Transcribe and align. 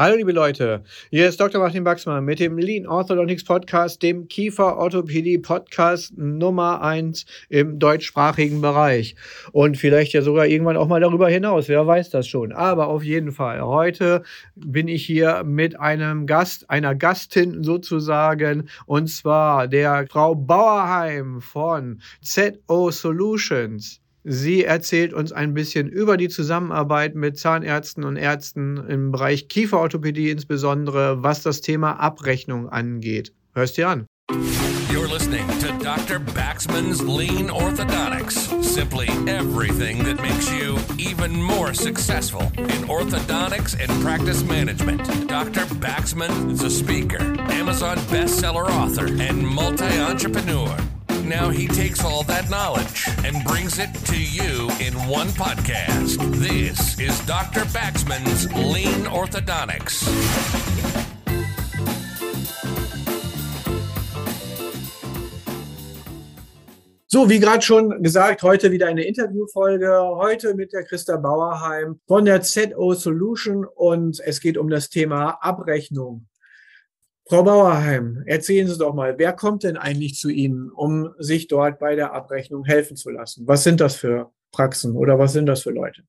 Hallo 0.00 0.14
liebe 0.14 0.30
Leute, 0.30 0.84
hier 1.10 1.28
ist 1.28 1.40
Dr. 1.40 1.60
Martin 1.60 1.82
Baxmann 1.82 2.24
mit 2.24 2.38
dem 2.38 2.56
Lean 2.56 2.86
Orthodontics 2.86 3.42
Podcast, 3.42 4.00
dem 4.00 4.28
Kieferorthopädie 4.28 5.38
Podcast 5.38 6.16
Nummer 6.16 6.82
1 6.82 7.26
im 7.48 7.80
deutschsprachigen 7.80 8.60
Bereich 8.60 9.16
und 9.50 9.76
vielleicht 9.76 10.12
ja 10.12 10.22
sogar 10.22 10.46
irgendwann 10.46 10.76
auch 10.76 10.86
mal 10.86 11.00
darüber 11.00 11.28
hinaus, 11.28 11.68
wer 11.68 11.84
weiß 11.84 12.10
das 12.10 12.28
schon. 12.28 12.52
Aber 12.52 12.86
auf 12.86 13.02
jeden 13.02 13.32
Fall, 13.32 13.60
heute 13.60 14.22
bin 14.54 14.86
ich 14.86 15.04
hier 15.04 15.42
mit 15.42 15.80
einem 15.80 16.26
Gast, 16.26 16.70
einer 16.70 16.94
Gastin 16.94 17.64
sozusagen 17.64 18.68
und 18.86 19.08
zwar 19.08 19.66
der 19.66 20.06
Frau 20.08 20.36
Bauerheim 20.36 21.40
von 21.40 22.00
ZO 22.22 22.92
Solutions. 22.92 24.00
Sie 24.30 24.62
erzählt 24.62 25.14
uns 25.14 25.32
ein 25.32 25.54
bisschen 25.54 25.88
über 25.88 26.18
die 26.18 26.28
Zusammenarbeit 26.28 27.14
mit 27.14 27.38
Zahnärzten 27.38 28.04
und 28.04 28.16
Ärzten 28.16 28.76
im 28.76 29.10
Bereich 29.10 29.48
Kieferorthopädie, 29.48 30.28
insbesondere 30.28 31.22
was 31.22 31.42
das 31.42 31.62
Thema 31.62 31.94
Abrechnung 31.94 32.68
angeht. 32.68 33.32
Hörst 33.54 33.78
dir 33.78 33.88
an. 33.88 34.06
You're 34.90 35.08
listening 35.08 35.46
to 35.60 35.72
Dr. 35.82 36.18
Baxman's 36.18 37.00
Lean 37.02 37.48
Orthodontics. 37.48 38.62
Simply 38.62 39.08
everything 39.26 40.04
that 40.04 40.20
makes 40.20 40.52
you 40.52 40.76
even 40.98 41.42
more 41.42 41.72
successful 41.72 42.52
in 42.58 42.86
orthodontics 42.86 43.74
and 43.80 43.90
practice 44.02 44.44
management. 44.44 45.06
Dr. 45.26 45.64
Baxman 45.80 46.50
is 46.50 46.62
a 46.62 46.70
speaker, 46.70 47.34
Amazon 47.50 47.96
bestseller 48.10 48.68
author, 48.68 49.06
and 49.06 49.46
multi 49.46 49.98
entrepreneur. 49.98 50.76
Now 51.28 51.50
he 51.50 51.68
takes 51.68 52.02
all 52.02 52.22
that 52.22 52.48
knowledge 52.48 53.06
and 53.22 53.44
brings 53.44 53.78
it 53.78 53.92
to 54.06 54.16
you 54.16 54.70
in 54.80 54.94
one 55.06 55.28
podcast. 55.28 56.16
This 56.36 56.98
is 56.98 57.20
Dr. 57.26 57.66
Baxman's 57.66 58.50
Lean 58.54 59.04
Orthodontics. 59.04 60.08
So, 67.08 67.28
wie 67.28 67.40
gerade 67.40 67.60
schon 67.60 68.02
gesagt, 68.02 68.42
heute 68.42 68.70
wieder 68.70 68.86
eine 68.86 69.02
Interviewfolge. 69.02 69.90
Heute 70.16 70.54
mit 70.54 70.72
der 70.72 70.84
Christa 70.84 71.18
Bauerheim 71.18 72.00
von 72.06 72.24
der 72.24 72.40
ZO 72.40 72.94
Solution 72.94 73.66
und 73.66 74.18
es 74.20 74.40
geht 74.40 74.56
um 74.56 74.70
das 74.70 74.88
Thema 74.88 75.32
Abrechnung. 75.42 76.27
Frau 77.28 77.42
Bauerheim, 77.42 78.22
erzählen 78.24 78.66
Sie 78.66 78.78
doch 78.78 78.94
mal, 78.94 79.18
wer 79.18 79.34
kommt 79.34 79.62
denn 79.62 79.76
eigentlich 79.76 80.14
zu 80.14 80.30
Ihnen, 80.30 80.70
um 80.70 81.10
sich 81.18 81.46
dort 81.46 81.78
bei 81.78 81.94
der 81.94 82.14
Abrechnung 82.14 82.64
helfen 82.64 82.96
zu 82.96 83.10
lassen? 83.10 83.46
Was 83.46 83.64
sind 83.64 83.82
das 83.82 83.96
für 83.96 84.32
Praxen 84.50 84.96
oder 84.96 85.18
was 85.18 85.34
sind 85.34 85.44
das 85.44 85.62
für 85.62 85.70
Leute? 85.70 86.04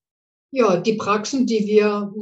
Ja, 0.51 0.77
die 0.77 0.93
Praxen, 0.93 1.45
die 1.45 1.67
wir 1.67 2.13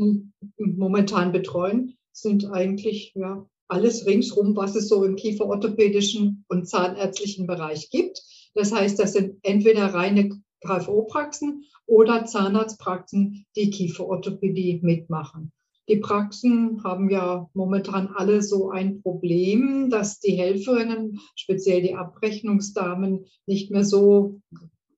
momentan 0.58 1.31
betreuen, 1.31 1.95
sind 2.12 2.52
eigentlich 2.52 3.14
ja, 3.14 3.48
alles 3.68 4.08
ringsrum, 4.08 4.56
was 4.56 4.75
es 4.75 4.90
so 4.90 5.03
im 5.03 5.16
kieferorthopädischen 5.16 6.44
und 6.48 6.68
zahnärztlichen 6.68 7.45
Bereich 7.45 7.92
gibt. 7.92 8.23
Das 8.56 8.72
heißt, 8.72 8.98
das 8.98 9.14
sind 9.14 9.38
entweder 9.44 9.94
reine 9.94 10.42
KFO-Praxen 10.66 11.66
oder 11.86 12.25
Zahnarztpraxen, 12.25 13.45
die 13.56 13.70
Kieferorthopädie 13.70 14.80
mitmachen. 14.81 15.52
Die 15.88 15.97
Praxen 15.97 16.83
haben 16.83 17.09
ja 17.09 17.49
momentan 17.53 18.09
alle 18.16 18.41
so 18.41 18.71
ein 18.71 19.02
Problem, 19.02 19.89
dass 19.89 20.19
die 20.19 20.33
Helferinnen, 20.33 21.19
speziell 21.35 21.81
die 21.81 21.95
Abrechnungsdamen, 21.95 23.25
nicht 23.45 23.71
mehr 23.71 23.85
so 23.85 24.41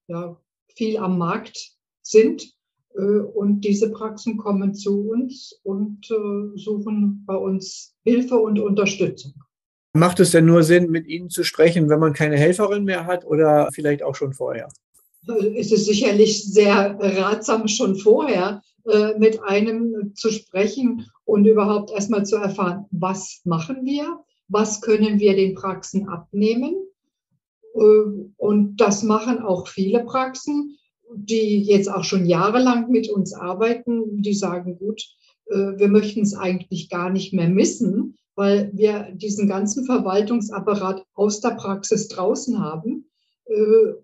ja, 0.07 0.35
viel 0.75 0.97
am 0.97 1.19
Markt 1.19 1.73
sind. 2.01 2.51
Äh, 2.95 3.19
und 3.19 3.61
diese 3.61 3.91
Praxen 3.91 4.37
kommen 4.37 4.73
zu 4.73 5.09
uns 5.09 5.59
und 5.63 6.09
äh, 6.09 6.57
suchen 6.57 7.23
bei 7.27 7.35
uns 7.35 7.95
Hilfe 8.03 8.39
und 8.39 8.59
Unterstützung. 8.59 9.33
Macht 9.93 10.19
es 10.19 10.31
denn 10.31 10.45
nur 10.45 10.63
Sinn, 10.63 10.89
mit 10.89 11.07
Ihnen 11.07 11.29
zu 11.29 11.43
sprechen, 11.43 11.89
wenn 11.89 11.99
man 11.99 12.13
keine 12.13 12.37
Helferin 12.37 12.83
mehr 12.83 13.05
hat 13.05 13.25
oder 13.25 13.69
vielleicht 13.73 14.01
auch 14.01 14.15
schon 14.15 14.33
vorher? 14.33 14.69
Es 15.55 15.71
ist 15.71 15.85
sicherlich 15.85 16.45
sehr 16.45 16.97
ratsam 16.99 17.67
schon 17.67 17.95
vorher, 17.95 18.61
äh, 18.89 19.17
mit 19.17 19.44
einem 19.44 20.14
zu 20.16 20.32
sprechen 20.32 21.10
und 21.26 21.45
überhaupt 21.45 21.92
erstmal 21.92 22.26
zu 22.26 22.38
erfahren, 22.38 22.86
was 22.92 23.42
machen 23.45 23.86
wir, 23.86 24.20
was 24.48 24.82
können 24.82 25.20
wir 25.20 25.36
den 25.36 25.55
Praxen 25.55 26.08
abnehmen. 26.10 26.76
Äh, 27.76 27.80
und 28.38 28.77
das 28.77 29.04
machen 29.04 29.39
auch 29.39 29.67
viele 29.67 30.04
Praxen, 30.04 30.77
die 31.14 31.61
jetzt 31.61 31.92
auch 31.92 32.04
schon 32.04 32.26
jahrelang 32.26 32.89
mit 32.89 33.10
uns 33.10 33.33
arbeiten, 33.33 34.22
die 34.22 34.33
sagen, 34.33 34.77
gut, 34.77 35.04
äh, 35.48 35.77
wir 35.77 35.88
möchten 35.88 36.21
es 36.21 36.36
eigentlich 36.36 36.89
gar 36.89 37.10
nicht 37.10 37.33
mehr 37.33 37.50
missen, 37.50 38.17
weil 38.36 38.71
wir 38.73 39.11
diesen 39.14 39.48
ganzen 39.48 39.86
Verwaltungsapparat 39.86 41.06
aus 41.14 41.42
der 41.42 41.52
Praxis 41.52 42.08
draußen 42.08 42.60
haben 42.60 43.08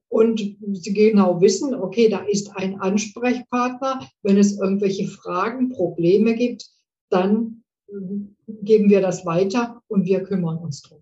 und 0.10 0.58
sie 0.74 0.94
genau 0.94 1.40
wissen, 1.40 1.76
okay, 1.76 2.10
da 2.10 2.20
ist 2.20 2.56
ein 2.56 2.80
Ansprechpartner. 2.80 4.08
Wenn 4.24 4.38
es 4.38 4.60
irgendwelche 4.60 5.08
Fragen, 5.08 5.70
Probleme 5.70 6.36
gibt, 6.36 6.66
dann 7.10 7.64
äh, 7.88 7.94
geben 8.64 8.90
wir 8.90 9.02
das 9.02 9.26
weiter 9.26 9.82
und 9.88 10.06
wir 10.06 10.24
kümmern 10.24 10.58
uns 10.58 10.82
drum. 10.82 11.02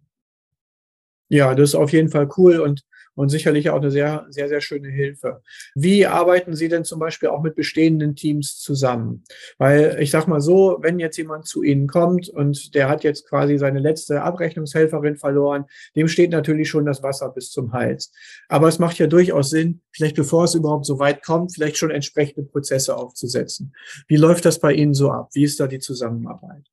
Ja, 1.30 1.56
das 1.56 1.70
ist 1.70 1.76
auf 1.76 1.94
jeden 1.94 2.10
Fall 2.10 2.30
cool 2.38 2.60
und 2.60 2.84
und 3.16 3.30
sicherlich 3.30 3.70
auch 3.70 3.78
eine 3.78 3.92
sehr, 3.92 4.26
sehr, 4.30 4.48
sehr 4.50 4.62
schöne 4.62 4.90
Hilfe. 4.90 5.42
Wie 5.76 6.06
arbeiten 6.06 6.56
Sie 6.56 6.70
denn 6.70 6.84
zum 6.84 7.00
Beispiel 7.00 7.30
auch 7.30 7.42
mit 7.42 7.56
bestehenden 7.56 8.16
Teams 8.16 8.60
zusammen? 8.60 9.24
Weil 9.58 9.98
ich 10.00 10.12
sage 10.12 10.30
mal 10.30 10.42
so, 10.42 10.78
wenn 10.82 11.00
jetzt 11.00 11.18
jemand 11.18 11.48
zu 11.48 11.64
Ihnen 11.64 11.88
kommt 11.88 12.30
und 12.30 12.76
der 12.76 12.90
hat 12.90 13.04
jetzt 13.04 13.28
quasi 13.28 13.58
seine 13.58 13.80
letzte 13.80 14.22
Abrechnungshelferin 14.22 15.18
verloren, 15.18 15.66
dem 15.96 16.08
steht 16.08 16.32
natürlich 16.32 16.70
schon 16.70 16.86
das 16.86 17.04
Wasser 17.04 17.30
bis 17.30 17.52
zum 17.52 17.74
Hals. 17.74 18.12
Aber 18.50 18.68
es 18.68 18.80
macht 18.80 18.98
ja 19.00 19.08
durchaus 19.08 19.50
Sinn, 19.50 19.82
vielleicht 19.92 20.16
bevor 20.16 20.46
es 20.46 20.56
überhaupt 20.56 20.86
so 20.86 21.00
weit 21.00 21.24
kommt, 21.24 21.54
vielleicht 21.54 21.78
schon 21.78 21.92
entsprechende 21.92 22.44
Prozesse 22.44 22.96
aufzusetzen. 22.96 23.74
Wie 24.08 24.18
läuft 24.18 24.46
das 24.46 24.60
bei 24.60 24.74
Ihnen 24.74 24.94
so 24.94 25.12
ab? 25.12 25.30
Wie 25.34 25.44
ist 25.44 25.60
da 25.60 25.68
die 25.68 25.80
Zusammenarbeit? 25.80 26.64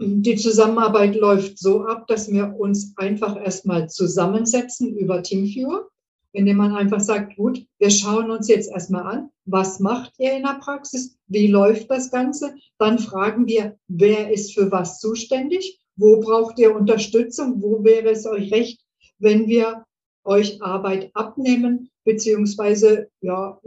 Die 0.00 0.36
Zusammenarbeit 0.36 1.16
läuft 1.16 1.58
so 1.58 1.84
ab, 1.84 2.06
dass 2.06 2.30
wir 2.30 2.54
uns 2.56 2.92
einfach 2.96 3.36
erstmal 3.36 3.88
zusammensetzen 3.88 4.96
über 4.96 5.24
Teamviewer, 5.24 5.88
indem 6.32 6.58
man 6.58 6.76
einfach 6.76 7.00
sagt, 7.00 7.34
gut, 7.34 7.66
wir 7.80 7.90
schauen 7.90 8.30
uns 8.30 8.46
jetzt 8.46 8.70
erstmal 8.70 9.02
an, 9.02 9.30
was 9.44 9.80
macht 9.80 10.12
ihr 10.18 10.36
in 10.36 10.44
der 10.44 10.60
Praxis, 10.60 11.16
wie 11.26 11.48
läuft 11.48 11.90
das 11.90 12.12
Ganze, 12.12 12.54
dann 12.78 13.00
fragen 13.00 13.48
wir, 13.48 13.76
wer 13.88 14.32
ist 14.32 14.54
für 14.54 14.70
was 14.70 15.00
zuständig, 15.00 15.80
wo 15.96 16.20
braucht 16.20 16.60
ihr 16.60 16.76
Unterstützung, 16.76 17.60
wo 17.60 17.82
wäre 17.82 18.10
es 18.10 18.24
euch 18.24 18.52
recht, 18.52 18.80
wenn 19.18 19.48
wir 19.48 19.84
euch 20.22 20.62
Arbeit 20.62 21.10
abnehmen, 21.14 21.90
beziehungsweise 22.04 23.08
ja, 23.20 23.60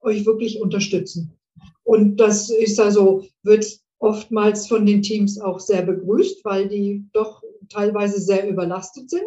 euch 0.00 0.24
wirklich 0.24 0.62
unterstützen. 0.62 1.36
Und 1.82 2.16
das 2.16 2.48
ist 2.48 2.80
also, 2.80 3.26
wird 3.42 3.83
oftmals 4.04 4.66
von 4.68 4.86
den 4.86 5.02
Teams 5.02 5.40
auch 5.40 5.58
sehr 5.58 5.82
begrüßt, 5.82 6.44
weil 6.44 6.68
die 6.68 7.04
doch 7.12 7.42
teilweise 7.68 8.20
sehr 8.20 8.48
überlastet 8.48 9.10
sind. 9.10 9.24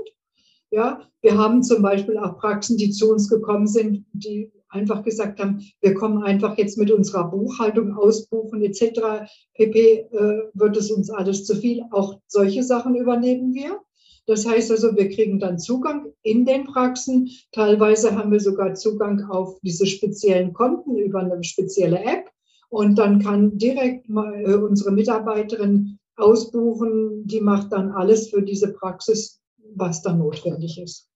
Ja, 0.69 1.01
wir 1.21 1.37
haben 1.37 1.63
zum 1.63 1.81
Beispiel 1.81 2.17
auch 2.17 2.37
Praxen, 2.37 2.77
die 2.77 2.91
zu 2.91 3.11
uns 3.11 3.29
gekommen 3.29 3.67
sind, 3.67 4.05
die 4.11 4.51
einfach 4.69 5.03
gesagt 5.03 5.39
haben, 5.39 5.61
wir 5.81 5.93
kommen 5.93 6.23
einfach 6.23 6.57
jetzt 6.57 6.77
mit 6.77 6.91
unserer 6.91 7.31
Buchhaltung 7.31 7.95
ausbuchen 7.95 8.61
etc. 8.61 9.29
pp. 9.55 10.07
Äh, 10.11 10.41
wird 10.53 10.77
es 10.77 10.91
uns 10.91 11.09
alles 11.09 11.45
zu 11.45 11.55
viel. 11.55 11.83
Auch 11.91 12.19
solche 12.27 12.63
Sachen 12.63 12.95
übernehmen 12.95 13.53
wir. 13.53 13.79
Das 14.25 14.45
heißt 14.45 14.71
also, 14.71 14.93
wir 14.97 15.09
kriegen 15.09 15.39
dann 15.39 15.57
Zugang 15.57 16.13
in 16.21 16.45
den 16.45 16.65
Praxen. 16.65 17.29
Teilweise 17.53 18.13
haben 18.13 18.31
wir 18.31 18.41
sogar 18.41 18.73
Zugang 18.73 19.23
auf 19.29 19.57
diese 19.61 19.87
speziellen 19.87 20.51
Konten 20.51 20.97
über 20.97 21.19
eine 21.19 21.41
spezielle 21.45 22.03
App. 22.03 22.29
Und 22.69 22.97
dann 22.97 23.19
kann 23.21 23.57
direkt 23.57 24.09
mal 24.09 24.43
äh, 24.45 24.55
unsere 24.55 24.91
Mitarbeiterin 24.91 25.99
ausbuchen, 26.17 27.25
die 27.27 27.41
macht 27.41 27.71
dann 27.71 27.91
alles 27.91 28.29
für 28.29 28.41
diese 28.41 28.73
Praxis, 28.73 29.39
was 29.75 30.01
dann 30.01 30.19
notwendig 30.19 30.79
ist. 30.81 31.07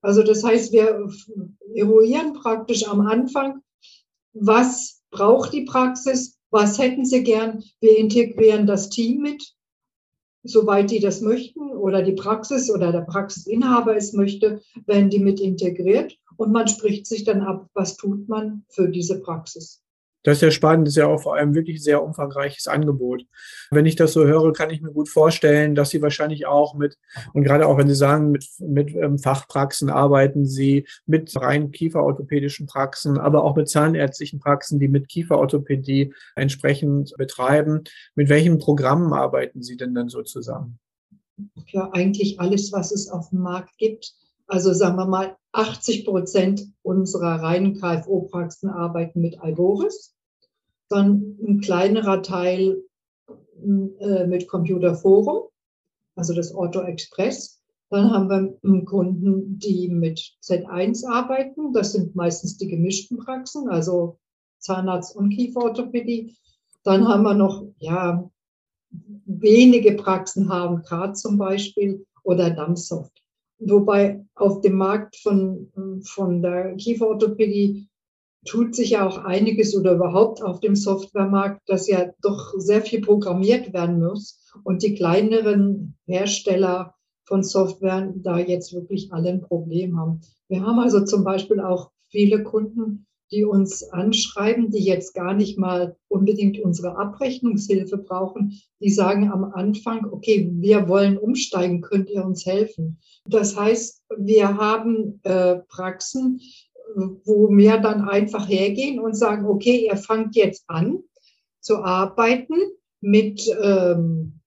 Also 0.00 0.22
das 0.22 0.42
heißt, 0.44 0.72
wir 0.72 1.08
eruieren 1.74 2.32
praktisch 2.32 2.88
am 2.88 3.00
Anfang, 3.00 3.60
was 4.32 5.02
braucht 5.10 5.52
die 5.52 5.64
Praxis, 5.64 6.38
was 6.50 6.78
hätten 6.78 7.04
sie 7.04 7.22
gern. 7.22 7.62
Wir 7.80 7.98
integrieren 7.98 8.66
das 8.66 8.88
Team 8.88 9.22
mit, 9.22 9.42
soweit 10.42 10.90
die 10.90 11.00
das 11.00 11.20
möchten 11.20 11.70
oder 11.72 12.02
die 12.02 12.12
Praxis 12.12 12.70
oder 12.70 12.92
der 12.92 13.02
Praxisinhaber 13.02 13.96
es 13.96 14.12
möchte, 14.12 14.60
werden 14.86 15.10
die 15.10 15.18
mit 15.18 15.40
integriert 15.40 16.16
und 16.36 16.52
man 16.52 16.68
spricht 16.68 17.06
sich 17.06 17.24
dann 17.24 17.42
ab, 17.42 17.68
was 17.74 17.96
tut 17.96 18.28
man 18.28 18.64
für 18.68 18.88
diese 18.88 19.20
Praxis. 19.20 19.82
Das 20.26 20.38
ist 20.38 20.42
ja 20.42 20.50
spannend, 20.50 20.88
das 20.88 20.94
ist 20.94 20.98
ja 20.98 21.06
auch 21.06 21.22
vor 21.22 21.36
allem 21.36 21.54
wirklich 21.54 21.80
sehr 21.84 22.02
umfangreiches 22.02 22.66
Angebot. 22.66 23.24
Wenn 23.70 23.86
ich 23.86 23.94
das 23.94 24.12
so 24.12 24.24
höre, 24.24 24.52
kann 24.52 24.70
ich 24.70 24.82
mir 24.82 24.90
gut 24.90 25.08
vorstellen, 25.08 25.76
dass 25.76 25.90
Sie 25.90 26.02
wahrscheinlich 26.02 26.46
auch 26.46 26.74
mit, 26.74 26.98
und 27.32 27.44
gerade 27.44 27.64
auch 27.68 27.78
wenn 27.78 27.86
Sie 27.86 27.94
sagen, 27.94 28.32
mit, 28.32 28.44
mit 28.58 28.92
ähm, 28.96 29.20
Fachpraxen 29.20 29.88
arbeiten 29.88 30.44
Sie, 30.44 30.84
mit 31.06 31.30
rein 31.36 31.70
kieferorthopädischen 31.70 32.66
Praxen, 32.66 33.18
aber 33.18 33.44
auch 33.44 33.54
mit 33.54 33.68
zahnärztlichen 33.68 34.40
Praxen, 34.40 34.80
die 34.80 34.88
mit 34.88 35.08
Kieferorthopädie 35.08 36.12
entsprechend 36.34 37.14
betreiben. 37.16 37.84
Mit 38.16 38.28
welchen 38.28 38.58
Programmen 38.58 39.12
arbeiten 39.12 39.62
Sie 39.62 39.76
denn 39.76 39.94
dann 39.94 40.08
so 40.08 40.22
zusammen? 40.22 40.80
Ja, 41.68 41.88
eigentlich 41.92 42.40
alles, 42.40 42.72
was 42.72 42.90
es 42.90 43.08
auf 43.08 43.30
dem 43.30 43.42
Markt 43.42 43.78
gibt. 43.78 44.12
Also 44.48 44.72
sagen 44.72 44.96
wir 44.96 45.06
mal, 45.06 45.36
80 45.52 46.04
Prozent 46.04 46.66
unserer 46.82 47.42
reinen 47.42 47.74
KFO-Praxen 47.80 48.70
arbeiten 48.70 49.20
mit 49.20 49.38
Algoris 49.40 50.15
dann 50.88 51.36
ein 51.42 51.60
kleinerer 51.60 52.22
Teil 52.22 52.82
äh, 53.28 54.26
mit 54.26 54.48
Computerforum, 54.48 55.48
also 56.14 56.34
das 56.34 56.54
Auto 56.54 56.80
Express. 56.80 57.62
Dann 57.88 58.10
haben 58.10 58.58
wir 58.62 58.84
Kunden, 58.84 59.58
die 59.58 59.88
mit 59.88 60.18
Z1 60.42 61.06
arbeiten. 61.06 61.72
Das 61.72 61.92
sind 61.92 62.16
meistens 62.16 62.56
die 62.56 62.66
gemischten 62.66 63.18
Praxen, 63.18 63.68
also 63.68 64.18
Zahnarzt 64.58 65.14
und 65.14 65.30
Kieferorthopädie. 65.30 66.36
Dann 66.82 67.06
haben 67.06 67.22
wir 67.22 67.34
noch, 67.34 67.64
ja, 67.78 68.28
wenige 69.24 69.92
Praxen 69.92 70.48
haben 70.48 70.82
HK 70.82 71.14
zum 71.14 71.38
Beispiel 71.38 72.04
oder 72.22 72.50
Dumpsoft. 72.50 73.22
Wobei 73.58 74.24
auf 74.34 74.60
dem 74.60 74.74
Markt 74.74 75.16
von, 75.16 76.02
von 76.04 76.42
der 76.42 76.74
Kieferorthopädie 76.76 77.88
tut 78.46 78.74
sich 78.74 78.90
ja 78.90 79.06
auch 79.06 79.18
einiges 79.18 79.76
oder 79.76 79.92
überhaupt 79.92 80.42
auf 80.42 80.60
dem 80.60 80.74
Softwaremarkt, 80.74 81.60
dass 81.66 81.88
ja 81.88 82.10
doch 82.22 82.54
sehr 82.56 82.82
viel 82.82 83.00
programmiert 83.00 83.72
werden 83.72 84.00
muss 84.00 84.40
und 84.64 84.82
die 84.82 84.94
kleineren 84.94 85.96
Hersteller 86.06 86.94
von 87.24 87.42
Software 87.42 88.12
da 88.16 88.38
jetzt 88.38 88.72
wirklich 88.72 89.12
alle 89.12 89.30
ein 89.30 89.42
Problem 89.42 89.98
haben. 89.98 90.20
Wir 90.48 90.62
haben 90.64 90.78
also 90.78 91.04
zum 91.04 91.24
Beispiel 91.24 91.60
auch 91.60 91.90
viele 92.08 92.42
Kunden, 92.42 93.06
die 93.32 93.44
uns 93.44 93.82
anschreiben, 93.90 94.70
die 94.70 94.84
jetzt 94.84 95.14
gar 95.14 95.34
nicht 95.34 95.58
mal 95.58 95.96
unbedingt 96.08 96.60
unsere 96.60 96.96
Abrechnungshilfe 96.96 97.98
brauchen, 97.98 98.60
die 98.80 98.90
sagen 98.90 99.30
am 99.32 99.44
Anfang, 99.44 100.06
okay, 100.12 100.48
wir 100.52 100.88
wollen 100.88 101.18
umsteigen, 101.18 101.80
könnt 101.80 102.08
ihr 102.08 102.24
uns 102.24 102.46
helfen? 102.46 103.00
Das 103.26 103.56
heißt, 103.56 104.04
wir 104.16 104.56
haben 104.56 105.18
äh, 105.24 105.56
Praxen, 105.68 106.40
wo 106.96 107.48
wir 107.50 107.78
dann 107.78 108.08
einfach 108.08 108.48
hergehen 108.48 108.98
und 109.00 109.14
sagen, 109.14 109.46
okay, 109.46 109.86
ihr 109.86 109.96
fangt 109.96 110.34
jetzt 110.34 110.64
an 110.66 111.00
zu 111.60 111.82
arbeiten 111.82 112.54
mit 113.00 113.42
ähm, 113.62 114.40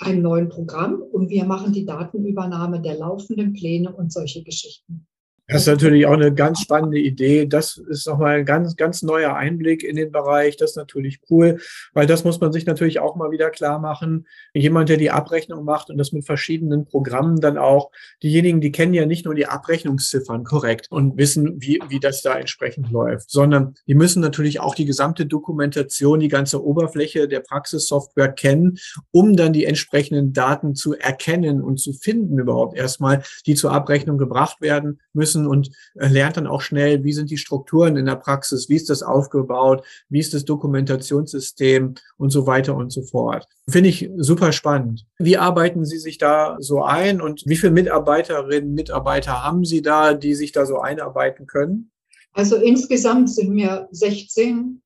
einem 0.00 0.22
neuen 0.22 0.48
Programm 0.48 1.00
und 1.00 1.30
wir 1.30 1.44
machen 1.44 1.72
die 1.72 1.84
Datenübernahme 1.84 2.80
der 2.80 2.96
laufenden 2.96 3.52
Pläne 3.52 3.94
und 3.94 4.12
solche 4.12 4.42
Geschichten. 4.42 5.06
Das 5.48 5.62
ist 5.62 5.66
natürlich 5.68 6.06
auch 6.06 6.12
eine 6.12 6.32
ganz 6.32 6.60
spannende 6.60 6.98
Idee. 6.98 7.46
Das 7.46 7.76
ist 7.76 8.06
nochmal 8.06 8.38
ein 8.38 8.44
ganz, 8.44 8.76
ganz 8.76 9.02
neuer 9.02 9.34
Einblick 9.34 9.82
in 9.82 9.96
den 9.96 10.12
Bereich. 10.12 10.56
Das 10.56 10.70
ist 10.70 10.76
natürlich 10.76 11.18
cool, 11.30 11.60
weil 11.92 12.06
das 12.06 12.22
muss 12.22 12.40
man 12.40 12.52
sich 12.52 12.64
natürlich 12.64 13.00
auch 13.00 13.16
mal 13.16 13.32
wieder 13.32 13.50
klar 13.50 13.80
machen. 13.80 14.26
Jemand, 14.54 14.88
der 14.88 14.98
die 14.98 15.10
Abrechnung 15.10 15.64
macht 15.64 15.90
und 15.90 15.98
das 15.98 16.12
mit 16.12 16.24
verschiedenen 16.24 16.84
Programmen 16.84 17.40
dann 17.40 17.58
auch, 17.58 17.90
diejenigen, 18.22 18.60
die 18.60 18.70
kennen 18.70 18.94
ja 18.94 19.04
nicht 19.04 19.24
nur 19.24 19.34
die 19.34 19.46
Abrechnungsziffern 19.46 20.44
korrekt 20.44 20.86
und 20.90 21.18
wissen, 21.18 21.60
wie, 21.60 21.80
wie 21.88 21.98
das 21.98 22.22
da 22.22 22.38
entsprechend 22.38 22.92
läuft, 22.92 23.30
sondern 23.30 23.74
die 23.88 23.94
müssen 23.94 24.22
natürlich 24.22 24.60
auch 24.60 24.76
die 24.76 24.86
gesamte 24.86 25.26
Dokumentation, 25.26 26.20
die 26.20 26.28
ganze 26.28 26.64
Oberfläche 26.64 27.26
der 27.26 27.40
Praxissoftware 27.40 28.32
kennen, 28.32 28.78
um 29.10 29.36
dann 29.36 29.52
die 29.52 29.64
entsprechenden 29.64 30.32
Daten 30.32 30.76
zu 30.76 30.94
erkennen 30.94 31.62
und 31.62 31.78
zu 31.78 31.92
finden 31.92 32.38
überhaupt 32.38 32.76
erstmal, 32.76 33.22
die 33.46 33.54
zur 33.54 33.72
Abrechnung 33.72 34.18
gebracht 34.18 34.60
werden 34.60 35.00
müssen 35.12 35.31
müssen 35.32 35.46
und 35.46 35.70
äh, 35.94 36.08
lernt 36.08 36.36
dann 36.36 36.46
auch 36.46 36.60
schnell, 36.60 37.04
wie 37.04 37.12
sind 37.12 37.30
die 37.30 37.36
Strukturen 37.36 37.96
in 37.96 38.06
der 38.06 38.16
Praxis, 38.16 38.68
wie 38.68 38.76
ist 38.76 38.90
das 38.90 39.02
aufgebaut, 39.02 39.84
wie 40.08 40.20
ist 40.20 40.34
das 40.34 40.44
Dokumentationssystem 40.44 41.94
und 42.16 42.30
so 42.30 42.46
weiter 42.46 42.76
und 42.76 42.92
so 42.92 43.02
fort. 43.02 43.46
Finde 43.68 43.88
ich 43.88 44.10
super 44.16 44.52
spannend. 44.52 45.06
Wie 45.18 45.36
arbeiten 45.36 45.84
Sie 45.84 45.98
sich 45.98 46.18
da 46.18 46.56
so 46.60 46.82
ein 46.82 47.20
und 47.20 47.42
wie 47.46 47.56
viele 47.56 47.72
Mitarbeiterinnen, 47.72 48.74
Mitarbeiter 48.74 49.42
haben 49.44 49.64
Sie 49.64 49.82
da, 49.82 50.14
die 50.14 50.34
sich 50.34 50.52
da 50.52 50.66
so 50.66 50.80
einarbeiten 50.80 51.46
können? 51.46 51.90
Also 52.32 52.56
insgesamt 52.56 53.30
sind 53.30 53.54
wir 53.54 53.88
16 53.90 54.80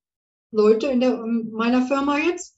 Leute 0.50 0.88
in, 0.88 1.00
der, 1.00 1.22
in 1.22 1.50
meiner 1.52 1.86
Firma 1.86 2.18
jetzt. 2.18 2.56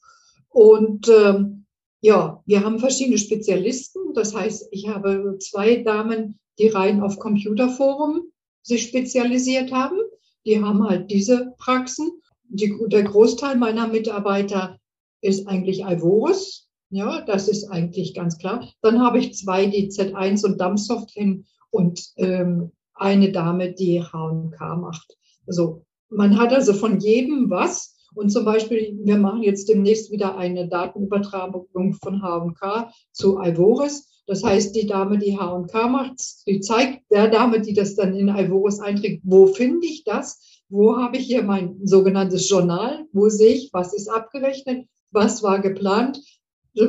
Und 0.48 1.08
ähm, 1.08 1.66
ja, 2.00 2.42
wir 2.46 2.64
haben 2.64 2.78
verschiedene 2.78 3.18
Spezialisten. 3.18 4.14
Das 4.14 4.34
heißt, 4.34 4.68
ich 4.70 4.88
habe 4.88 5.36
zwei 5.40 5.82
Damen, 5.82 6.38
die 6.58 6.68
rein 6.68 7.00
auf 7.00 7.18
Computerforum 7.18 8.22
sich 8.62 8.82
spezialisiert 8.82 9.72
haben. 9.72 9.98
Die 10.44 10.62
haben 10.62 10.88
halt 10.88 11.10
diese 11.10 11.54
Praxen. 11.58 12.10
Die, 12.48 12.74
der 12.86 13.04
Großteil 13.04 13.56
meiner 13.56 13.88
Mitarbeiter 13.88 14.78
ist 15.20 15.46
eigentlich 15.46 15.82
Ivorus. 15.82 16.68
Ja, 16.90 17.20
das 17.20 17.48
ist 17.48 17.64
eigentlich 17.64 18.14
ganz 18.14 18.38
klar. 18.38 18.66
Dann 18.80 19.00
habe 19.00 19.18
ich 19.18 19.34
zwei, 19.34 19.66
die 19.66 19.88
Z1 19.88 20.44
und 20.44 20.60
Dumpsoft 20.60 21.10
hin 21.10 21.44
und 21.70 22.02
ähm, 22.16 22.72
eine 22.94 23.30
Dame, 23.30 23.72
die 23.72 24.02
H&K 24.02 24.76
macht. 24.76 25.16
Also 25.46 25.84
man 26.08 26.38
hat 26.38 26.52
also 26.52 26.72
von 26.72 27.00
jedem 27.00 27.50
was. 27.50 27.94
Und 28.14 28.30
zum 28.30 28.44
Beispiel, 28.44 28.98
wir 29.02 29.18
machen 29.18 29.42
jetzt 29.42 29.68
demnächst 29.68 30.10
wieder 30.10 30.36
eine 30.36 30.66
Datenübertragung 30.66 31.94
von 31.94 32.22
H&K 32.22 32.90
zu 33.12 33.38
Ivoris. 33.38 34.08
Das 34.28 34.44
heißt, 34.44 34.76
die 34.76 34.86
Dame, 34.86 35.16
die 35.16 35.38
H&K 35.38 35.88
macht, 35.88 36.46
die 36.46 36.60
zeigt 36.60 37.10
der 37.10 37.28
Dame, 37.28 37.62
die 37.62 37.72
das 37.72 37.94
dann 37.94 38.14
in 38.14 38.28
Alvorus 38.28 38.78
einträgt, 38.78 39.22
wo 39.24 39.46
finde 39.46 39.86
ich 39.86 40.04
das? 40.04 40.62
Wo 40.68 40.98
habe 40.98 41.16
ich 41.16 41.24
hier 41.24 41.42
mein 41.42 41.80
sogenanntes 41.82 42.50
Journal? 42.50 43.06
Wo 43.12 43.30
sehe 43.30 43.54
ich, 43.54 43.70
was 43.72 43.94
ist 43.94 44.08
abgerechnet? 44.08 44.86
Was 45.12 45.42
war 45.42 45.60
geplant? 45.60 46.20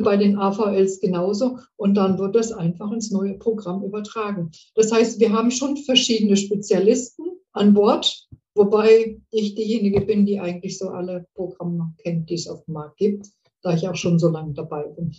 Bei 0.04 0.18
den 0.18 0.38
AVLs 0.38 1.00
genauso. 1.00 1.60
Und 1.78 1.96
dann 1.96 2.20
wird 2.20 2.36
das 2.36 2.52
einfach 2.52 2.92
ins 2.92 3.10
neue 3.10 3.36
Programm 3.36 3.86
übertragen. 3.86 4.52
Das 4.76 4.92
heißt, 4.92 5.22
wir 5.22 5.32
haben 5.32 5.50
schon 5.50 5.78
verschiedene 5.78 6.36
Spezialisten 6.36 7.26
an 7.54 7.74
Bord, 7.74 8.28
wobei 8.54 9.18
ich 9.32 9.56
diejenige 9.56 10.02
bin, 10.02 10.26
die 10.26 10.42
eigentlich 10.42 10.78
so 10.78 10.90
alle 10.90 11.26
Programme 11.36 11.94
kennt, 12.00 12.30
die 12.30 12.36
es 12.36 12.50
auf 12.50 12.66
dem 12.66 12.74
Markt 12.74 12.98
gibt, 12.98 13.28
da 13.62 13.74
ich 13.74 13.88
auch 13.88 13.96
schon 13.96 14.20
so 14.20 14.28
lange 14.28 14.54
dabei 14.54 14.84
bin 14.84 15.16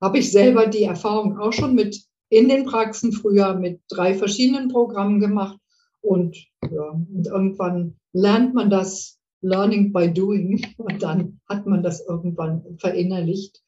habe 0.00 0.18
ich 0.18 0.30
selber 0.30 0.66
die 0.66 0.84
Erfahrung 0.84 1.38
auch 1.38 1.52
schon 1.52 1.74
mit 1.74 2.00
in 2.30 2.48
den 2.48 2.64
Praxen 2.64 3.12
früher 3.12 3.54
mit 3.54 3.80
drei 3.88 4.14
verschiedenen 4.14 4.68
Programmen 4.68 5.20
gemacht. 5.20 5.58
Und, 6.00 6.36
ja, 6.70 6.90
und 6.90 7.26
irgendwann 7.26 7.96
lernt 8.12 8.54
man 8.54 8.70
das 8.70 9.18
Learning 9.42 9.92
by 9.92 10.12
Doing 10.12 10.64
und 10.76 11.02
dann 11.02 11.40
hat 11.48 11.66
man 11.66 11.82
das 11.82 12.06
irgendwann 12.06 12.64
verinnerlicht. 12.78 13.62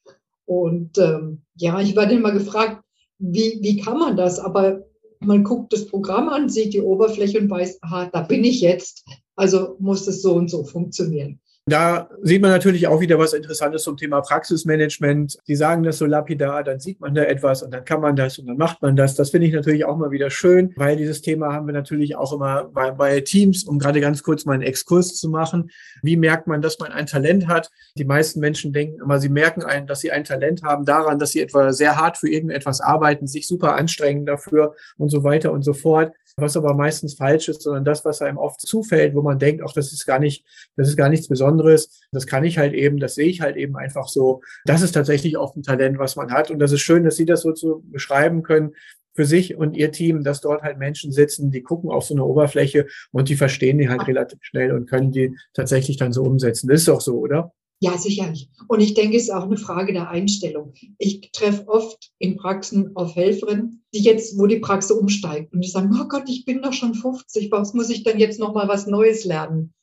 Und 0.45 0.97
ähm, 0.97 1.41
ja, 1.55 1.79
ich 1.79 1.95
werde 1.95 2.15
immer 2.15 2.31
gefragt, 2.31 2.83
wie, 3.19 3.59
wie 3.61 3.77
kann 3.77 3.99
man 3.99 4.17
das? 4.17 4.39
Aber 4.39 4.83
man 5.19 5.43
guckt 5.43 5.71
das 5.73 5.87
Programm 5.87 6.29
an, 6.29 6.49
sieht 6.49 6.73
die 6.73 6.81
Oberfläche 6.81 7.39
und 7.39 7.49
weiß, 7.49 7.81
aha, 7.81 8.09
da 8.11 8.21
bin 8.21 8.43
ich 8.43 8.61
jetzt. 8.61 9.05
Also 9.35 9.77
muss 9.79 10.07
es 10.07 10.21
so 10.21 10.35
und 10.35 10.49
so 10.49 10.63
funktionieren. 10.63 11.39
Da 11.65 12.09
sieht 12.21 12.41
man 12.41 12.51
natürlich 12.51 12.87
auch 12.87 12.99
wieder 12.99 13.17
was 13.17 13.31
Interessantes 13.31 13.83
zum 13.83 13.95
Thema 13.95 14.19
Praxismanagement. 14.19 15.37
Sie 15.45 15.55
sagen 15.55 15.83
das 15.83 15.97
so 15.97 16.05
lapidar, 16.05 16.61
dann 16.61 16.81
sieht 16.81 16.99
man 16.99 17.15
da 17.15 17.23
etwas 17.23 17.63
und 17.63 17.73
dann 17.73 17.85
kann 17.85 18.01
man 18.01 18.17
das 18.17 18.37
und 18.37 18.47
dann 18.47 18.57
macht 18.57 18.81
man 18.81 18.97
das. 18.97 19.15
Das 19.15 19.29
finde 19.29 19.47
ich 19.47 19.53
natürlich 19.53 19.85
auch 19.85 19.95
mal 19.95 20.11
wieder 20.11 20.29
schön, 20.29 20.73
weil 20.75 20.97
dieses 20.97 21.21
Thema 21.21 21.53
haben 21.53 21.65
wir 21.65 21.73
natürlich 21.73 22.17
auch 22.17 22.33
immer 22.33 22.65
bei, 22.65 22.91
bei 22.91 23.21
Teams, 23.21 23.63
um 23.63 23.79
gerade 23.79 24.01
ganz 24.01 24.23
kurz 24.23 24.43
mal 24.43 24.55
einen 24.55 24.63
Exkurs 24.63 25.15
zu 25.15 25.29
machen. 25.29 25.71
Wie 26.01 26.17
merkt 26.17 26.47
man, 26.47 26.61
dass 26.61 26.79
man 26.79 26.91
ein 26.91 27.05
Talent 27.05 27.47
hat? 27.47 27.69
Die 27.95 28.03
meisten 28.03 28.41
Menschen 28.41 28.73
denken 28.73 28.99
immer, 29.01 29.19
sie 29.19 29.29
merken 29.29 29.63
einen, 29.63 29.87
dass 29.87 30.01
sie 30.01 30.11
ein 30.11 30.25
Talent 30.25 30.63
haben 30.63 30.83
daran, 30.83 31.17
dass 31.17 31.31
sie 31.31 31.39
etwa 31.39 31.71
sehr 31.71 31.95
hart 31.95 32.17
für 32.17 32.29
irgendetwas 32.29 32.81
arbeiten, 32.81 33.25
sich 33.25 33.47
super 33.47 33.75
anstrengen 33.75 34.25
dafür 34.25 34.75
und 34.97 35.07
so 35.07 35.23
weiter 35.23 35.53
und 35.53 35.63
so 35.63 35.71
fort 35.71 36.11
was 36.35 36.57
aber 36.57 36.73
meistens 36.73 37.13
falsch 37.13 37.47
ist, 37.49 37.61
sondern 37.61 37.85
das, 37.85 38.05
was 38.05 38.21
einem 38.21 38.37
oft 38.37 38.61
zufällt, 38.61 39.13
wo 39.13 39.21
man 39.21 39.39
denkt, 39.39 39.61
auch 39.61 39.73
das 39.73 39.93
ist 39.93 40.05
gar 40.05 40.19
nicht, 40.19 40.45
das 40.75 40.89
ist 40.89 40.97
gar 40.97 41.09
nichts 41.09 41.27
Besonderes. 41.27 42.01
Das 42.11 42.25
kann 42.25 42.43
ich 42.43 42.57
halt 42.57 42.73
eben, 42.73 42.99
das 42.99 43.15
sehe 43.15 43.27
ich 43.27 43.41
halt 43.41 43.55
eben 43.55 43.75
einfach 43.75 44.07
so. 44.07 44.41
Das 44.65 44.81
ist 44.81 44.93
tatsächlich 44.93 45.37
oft 45.37 45.55
ein 45.55 45.63
Talent, 45.63 45.99
was 45.99 46.15
man 46.15 46.31
hat. 46.31 46.49
Und 46.49 46.59
das 46.59 46.71
ist 46.71 46.81
schön, 46.81 47.03
dass 47.03 47.17
Sie 47.17 47.25
das 47.25 47.41
so 47.41 47.51
zu 47.51 47.83
beschreiben 47.85 48.41
können 48.41 48.73
für 49.15 49.25
sich 49.25 49.55
und 49.55 49.75
ihr 49.75 49.91
Team, 49.91 50.23
dass 50.23 50.41
dort 50.41 50.63
halt 50.63 50.79
Menschen 50.79 51.11
sitzen, 51.11 51.51
die 51.51 51.61
gucken 51.61 51.91
auf 51.91 52.05
so 52.05 52.15
eine 52.15 52.25
Oberfläche 52.25 52.87
und 53.11 53.29
die 53.29 53.35
verstehen 53.35 53.77
die 53.77 53.89
halt 53.89 54.07
relativ 54.07 54.39
schnell 54.41 54.71
und 54.71 54.89
können 54.89 55.11
die 55.11 55.37
tatsächlich 55.53 55.97
dann 55.97 56.13
so 56.13 56.23
umsetzen. 56.23 56.67
Das 56.67 56.79
ist 56.79 56.87
doch 56.87 57.01
so, 57.01 57.19
oder? 57.19 57.53
Ja, 57.83 57.97
sicherlich. 57.97 58.47
Und 58.69 58.79
ich 58.79 58.93
denke, 58.93 59.17
es 59.17 59.23
ist 59.23 59.33
auch 59.33 59.43
eine 59.43 59.57
Frage 59.57 59.91
der 59.91 60.09
Einstellung. 60.09 60.73
Ich 60.99 61.31
treffe 61.33 61.67
oft 61.67 62.13
in 62.17 62.37
Praxen 62.37 62.95
auf 62.95 63.17
Helferinnen, 63.17 63.83
die 63.93 63.99
jetzt, 63.99 64.39
wo 64.39 64.47
die 64.47 64.59
Praxis 64.59 64.91
umsteigt 64.91 65.51
und 65.51 65.59
die 65.59 65.69
sagen, 65.69 65.93
oh 66.01 66.07
Gott, 66.07 66.29
ich 66.29 66.45
bin 66.45 66.61
doch 66.61 66.71
schon 66.71 66.93
50, 66.93 67.51
was 67.51 67.73
muss 67.73 67.89
ich 67.89 68.03
denn 68.03 68.19
jetzt 68.19 68.39
noch 68.39 68.53
mal 68.53 68.69
was 68.69 68.87
Neues 68.87 69.25
lernen? 69.25 69.73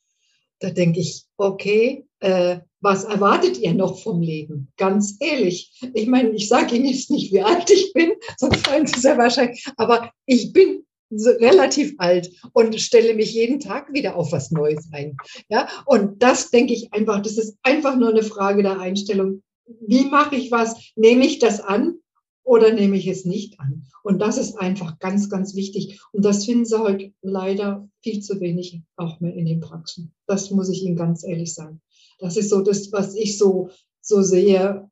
Da 0.57 0.71
denke 0.71 0.99
ich, 0.99 1.25
okay, 1.37 2.07
äh, 2.21 2.61
was 2.79 3.03
erwartet 3.03 3.59
ihr 3.59 3.75
noch 3.75 3.99
vom 3.99 4.23
Leben? 4.23 4.69
Ganz 4.77 5.17
ehrlich. 5.19 5.71
Ich 5.93 6.07
meine, 6.07 6.31
ich 6.31 6.47
sage 6.47 6.77
Ihnen 6.77 6.85
jetzt 6.85 7.11
nicht, 7.11 7.31
wie 7.31 7.43
alt 7.43 7.69
ich 7.69 7.93
bin, 7.93 8.13
sonst 8.37 8.65
fallen 8.65 8.87
Sie 8.87 8.99
sehr 8.99 9.19
wahrscheinlich, 9.19 9.63
aber 9.77 10.11
ich 10.25 10.51
bin 10.53 10.87
relativ 11.11 11.95
alt 11.97 12.31
und 12.53 12.79
stelle 12.79 13.13
mich 13.13 13.33
jeden 13.33 13.59
Tag 13.59 13.93
wieder 13.93 14.15
auf 14.15 14.31
was 14.31 14.51
Neues 14.51 14.87
ein. 14.91 15.17
Ja, 15.49 15.67
und 15.85 16.21
das 16.23 16.51
denke 16.51 16.73
ich 16.73 16.93
einfach, 16.93 17.21
das 17.21 17.37
ist 17.37 17.57
einfach 17.63 17.97
nur 17.97 18.09
eine 18.09 18.23
Frage 18.23 18.63
der 18.63 18.79
Einstellung. 18.79 19.43
Wie 19.85 20.05
mache 20.05 20.35
ich 20.35 20.51
was? 20.51 20.91
Nehme 20.95 21.25
ich 21.25 21.39
das 21.39 21.61
an 21.61 21.95
oder 22.43 22.73
nehme 22.73 22.97
ich 22.97 23.07
es 23.07 23.25
nicht 23.25 23.59
an? 23.59 23.83
Und 24.03 24.19
das 24.19 24.37
ist 24.37 24.55
einfach 24.55 24.99
ganz, 24.99 25.29
ganz 25.29 25.55
wichtig. 25.55 26.01
Und 26.11 26.25
das 26.25 26.45
finden 26.45 26.65
Sie 26.65 26.79
heute 26.79 27.13
leider 27.21 27.87
viel 28.01 28.21
zu 28.21 28.39
wenig 28.39 28.81
auch 28.95 29.19
mehr 29.19 29.35
in 29.35 29.45
den 29.45 29.59
Praxen. 29.59 30.13
Das 30.27 30.49
muss 30.51 30.69
ich 30.69 30.83
Ihnen 30.83 30.95
ganz 30.95 31.23
ehrlich 31.23 31.53
sagen. 31.53 31.81
Das 32.19 32.37
ist 32.37 32.49
so 32.49 32.61
das, 32.61 32.91
was 32.91 33.15
ich 33.15 33.37
so, 33.37 33.69
so 34.01 34.21
sehe, 34.21 34.89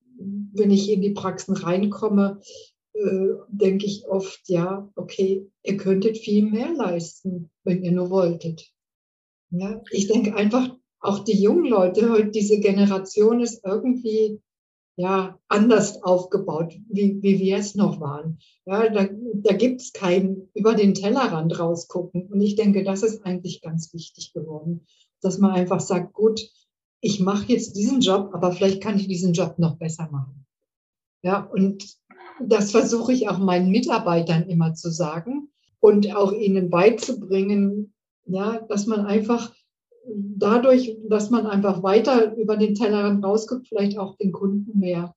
wenn 0.53 0.71
ich 0.71 0.89
in 0.91 1.01
die 1.01 1.11
Praxen 1.11 1.55
reinkomme 1.55 2.39
äh, 2.99 3.35
denke 3.49 3.85
ich 3.85 4.07
oft, 4.07 4.41
ja, 4.47 4.89
okay, 4.95 5.47
ihr 5.63 5.77
könntet 5.77 6.17
viel 6.17 6.45
mehr 6.45 6.73
leisten, 6.73 7.49
wenn 7.63 7.83
ihr 7.83 7.91
nur 7.91 8.09
wolltet. 8.09 8.71
Ja, 9.51 9.81
ich 9.91 10.07
denke 10.07 10.35
einfach, 10.35 10.75
auch 10.99 11.19
die 11.19 11.41
jungen 11.41 11.65
Leute, 11.65 12.29
diese 12.29 12.59
Generation 12.59 13.39
ist 13.39 13.63
irgendwie 13.65 14.41
ja, 14.99 15.39
anders 15.47 16.03
aufgebaut, 16.03 16.77
wie, 16.89 17.21
wie 17.21 17.39
wir 17.39 17.55
es 17.57 17.73
noch 17.73 18.01
waren. 18.01 18.37
Ja, 18.65 18.89
da, 18.89 19.07
da 19.33 19.53
gibt 19.55 19.79
es 19.79 19.93
kein 19.93 20.49
über 20.53 20.75
den 20.75 20.93
Tellerrand 20.93 21.57
rausgucken. 21.57 22.27
Und 22.27 22.41
ich 22.41 22.57
denke, 22.57 22.83
das 22.83 23.01
ist 23.01 23.25
eigentlich 23.25 23.61
ganz 23.61 23.93
wichtig 23.93 24.33
geworden, 24.33 24.85
dass 25.21 25.37
man 25.37 25.51
einfach 25.51 25.79
sagt, 25.79 26.13
gut, 26.13 26.41
ich 26.99 27.21
mache 27.21 27.45
jetzt 27.53 27.77
diesen 27.77 28.01
Job, 28.01 28.31
aber 28.33 28.51
vielleicht 28.51 28.83
kann 28.83 28.99
ich 28.99 29.07
diesen 29.07 29.31
Job 29.31 29.57
noch 29.57 29.77
besser 29.77 30.09
machen. 30.11 30.45
Ja, 31.21 31.45
und 31.45 31.97
das 32.45 32.71
versuche 32.71 33.13
ich 33.13 33.29
auch 33.29 33.39
meinen 33.39 33.69
Mitarbeitern 33.69 34.43
immer 34.49 34.73
zu 34.73 34.89
sagen 34.91 35.49
und 35.79 36.15
auch 36.15 36.31
ihnen 36.31 36.69
beizubringen, 36.69 37.93
ja, 38.25 38.59
dass 38.69 38.85
man 38.85 39.05
einfach 39.05 39.53
dadurch, 40.05 40.97
dass 41.07 41.29
man 41.29 41.45
einfach 41.45 41.83
weiter 41.83 42.35
über 42.35 42.57
den 42.57 42.75
Tellerrand 42.75 43.23
rausguckt, 43.23 43.67
vielleicht 43.67 43.97
auch 43.97 44.17
den 44.17 44.31
Kunden 44.31 44.79
mehr 44.79 45.13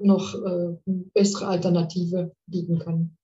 noch 0.00 0.34
äh, 0.34 0.76
bessere 1.14 1.46
Alternative 1.46 2.32
bieten 2.46 2.78
kann. 2.78 3.16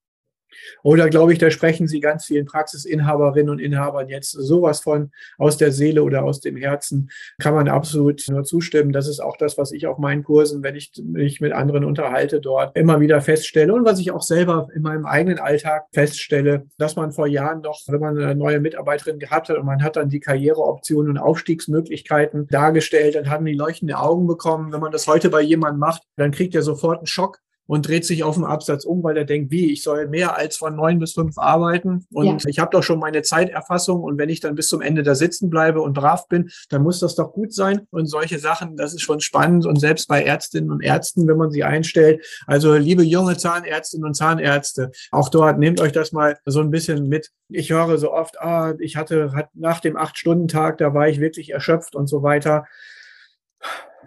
Oder 0.82 1.08
glaube 1.08 1.32
ich, 1.32 1.38
da 1.38 1.50
sprechen 1.50 1.86
Sie 1.86 2.00
ganz 2.00 2.26
vielen 2.26 2.46
Praxisinhaberinnen 2.46 3.50
und 3.50 3.58
Inhabern 3.58 4.08
jetzt 4.08 4.32
sowas 4.32 4.80
von 4.80 5.10
aus 5.36 5.56
der 5.56 5.72
Seele 5.72 6.02
oder 6.02 6.24
aus 6.24 6.40
dem 6.40 6.56
Herzen. 6.56 7.10
Kann 7.38 7.54
man 7.54 7.68
absolut 7.68 8.24
nur 8.28 8.44
zustimmen. 8.44 8.92
Das 8.92 9.08
ist 9.08 9.20
auch 9.20 9.36
das, 9.36 9.58
was 9.58 9.72
ich 9.72 9.86
auf 9.86 9.98
meinen 9.98 10.24
Kursen, 10.24 10.62
wenn 10.62 10.76
ich 10.76 10.92
mich 11.02 11.40
mit 11.40 11.52
anderen 11.52 11.84
unterhalte, 11.84 12.40
dort 12.40 12.76
immer 12.76 13.00
wieder 13.00 13.20
feststelle 13.20 13.72
und 13.72 13.84
was 13.84 13.98
ich 13.98 14.10
auch 14.10 14.22
selber 14.22 14.68
in 14.74 14.82
meinem 14.82 15.06
eigenen 15.06 15.38
Alltag 15.38 15.86
feststelle, 15.92 16.66
dass 16.78 16.96
man 16.96 17.12
vor 17.12 17.26
Jahren 17.26 17.60
noch, 17.60 17.80
wenn 17.88 18.00
man 18.00 18.18
eine 18.18 18.34
neue 18.34 18.60
Mitarbeiterin 18.60 19.18
gehabt 19.18 19.48
hat 19.48 19.58
und 19.58 19.66
man 19.66 19.82
hat 19.82 19.96
dann 19.96 20.08
die 20.08 20.20
Karriereoptionen 20.20 21.12
und 21.12 21.18
Aufstiegsmöglichkeiten 21.18 22.46
dargestellt, 22.48 23.14
dann 23.14 23.30
haben 23.30 23.44
die 23.44 23.54
leuchtende 23.54 23.98
Augen 23.98 24.26
bekommen. 24.26 24.72
Wenn 24.72 24.80
man 24.80 24.92
das 24.92 25.06
heute 25.06 25.30
bei 25.30 25.40
jemandem 25.40 25.80
macht, 25.80 26.02
dann 26.16 26.30
kriegt 26.30 26.54
er 26.54 26.62
sofort 26.62 26.98
einen 26.98 27.06
Schock 27.06 27.40
und 27.68 27.86
dreht 27.86 28.04
sich 28.04 28.24
auf 28.24 28.34
dem 28.34 28.44
Absatz 28.44 28.84
um, 28.84 29.02
weil 29.04 29.16
er 29.16 29.24
denkt, 29.24 29.52
wie, 29.52 29.70
ich 29.70 29.82
soll 29.82 30.08
mehr 30.08 30.36
als 30.36 30.56
von 30.56 30.74
neun 30.74 30.98
bis 30.98 31.12
fünf 31.12 31.38
arbeiten 31.38 32.06
und 32.12 32.42
ja. 32.42 32.48
ich 32.48 32.58
habe 32.58 32.70
doch 32.72 32.82
schon 32.82 32.98
meine 32.98 33.22
Zeiterfassung 33.22 34.00
und 34.02 34.18
wenn 34.18 34.30
ich 34.30 34.40
dann 34.40 34.54
bis 34.54 34.68
zum 34.68 34.80
Ende 34.80 35.02
da 35.02 35.14
sitzen 35.14 35.50
bleibe 35.50 35.80
und 35.82 35.92
brav 35.92 36.26
bin, 36.28 36.50
dann 36.70 36.82
muss 36.82 36.98
das 36.98 37.14
doch 37.14 37.32
gut 37.32 37.52
sein 37.52 37.86
und 37.90 38.06
solche 38.06 38.38
Sachen, 38.38 38.76
das 38.76 38.94
ist 38.94 39.02
schon 39.02 39.20
spannend 39.20 39.66
und 39.66 39.78
selbst 39.78 40.08
bei 40.08 40.22
Ärztinnen 40.22 40.70
und 40.70 40.82
Ärzten, 40.82 41.28
wenn 41.28 41.36
man 41.36 41.50
sie 41.50 41.62
einstellt, 41.62 42.24
also 42.46 42.74
liebe 42.74 43.02
junge 43.02 43.36
Zahnärztinnen 43.36 44.06
und 44.06 44.14
Zahnärzte, 44.14 44.90
auch 45.10 45.28
dort 45.28 45.58
nehmt 45.58 45.80
euch 45.80 45.92
das 45.92 46.12
mal 46.12 46.38
so 46.46 46.60
ein 46.60 46.70
bisschen 46.70 47.08
mit. 47.08 47.30
Ich 47.50 47.70
höre 47.70 47.98
so 47.98 48.12
oft, 48.12 48.40
ah, 48.40 48.74
ich 48.78 48.96
hatte 48.96 49.32
hat 49.34 49.50
nach 49.54 49.80
dem 49.80 49.96
Acht-Stunden-Tag, 49.96 50.78
da 50.78 50.94
war 50.94 51.08
ich 51.08 51.20
wirklich 51.20 51.50
erschöpft 51.50 51.94
und 51.94 52.06
so 52.06 52.22
weiter. 52.22 52.66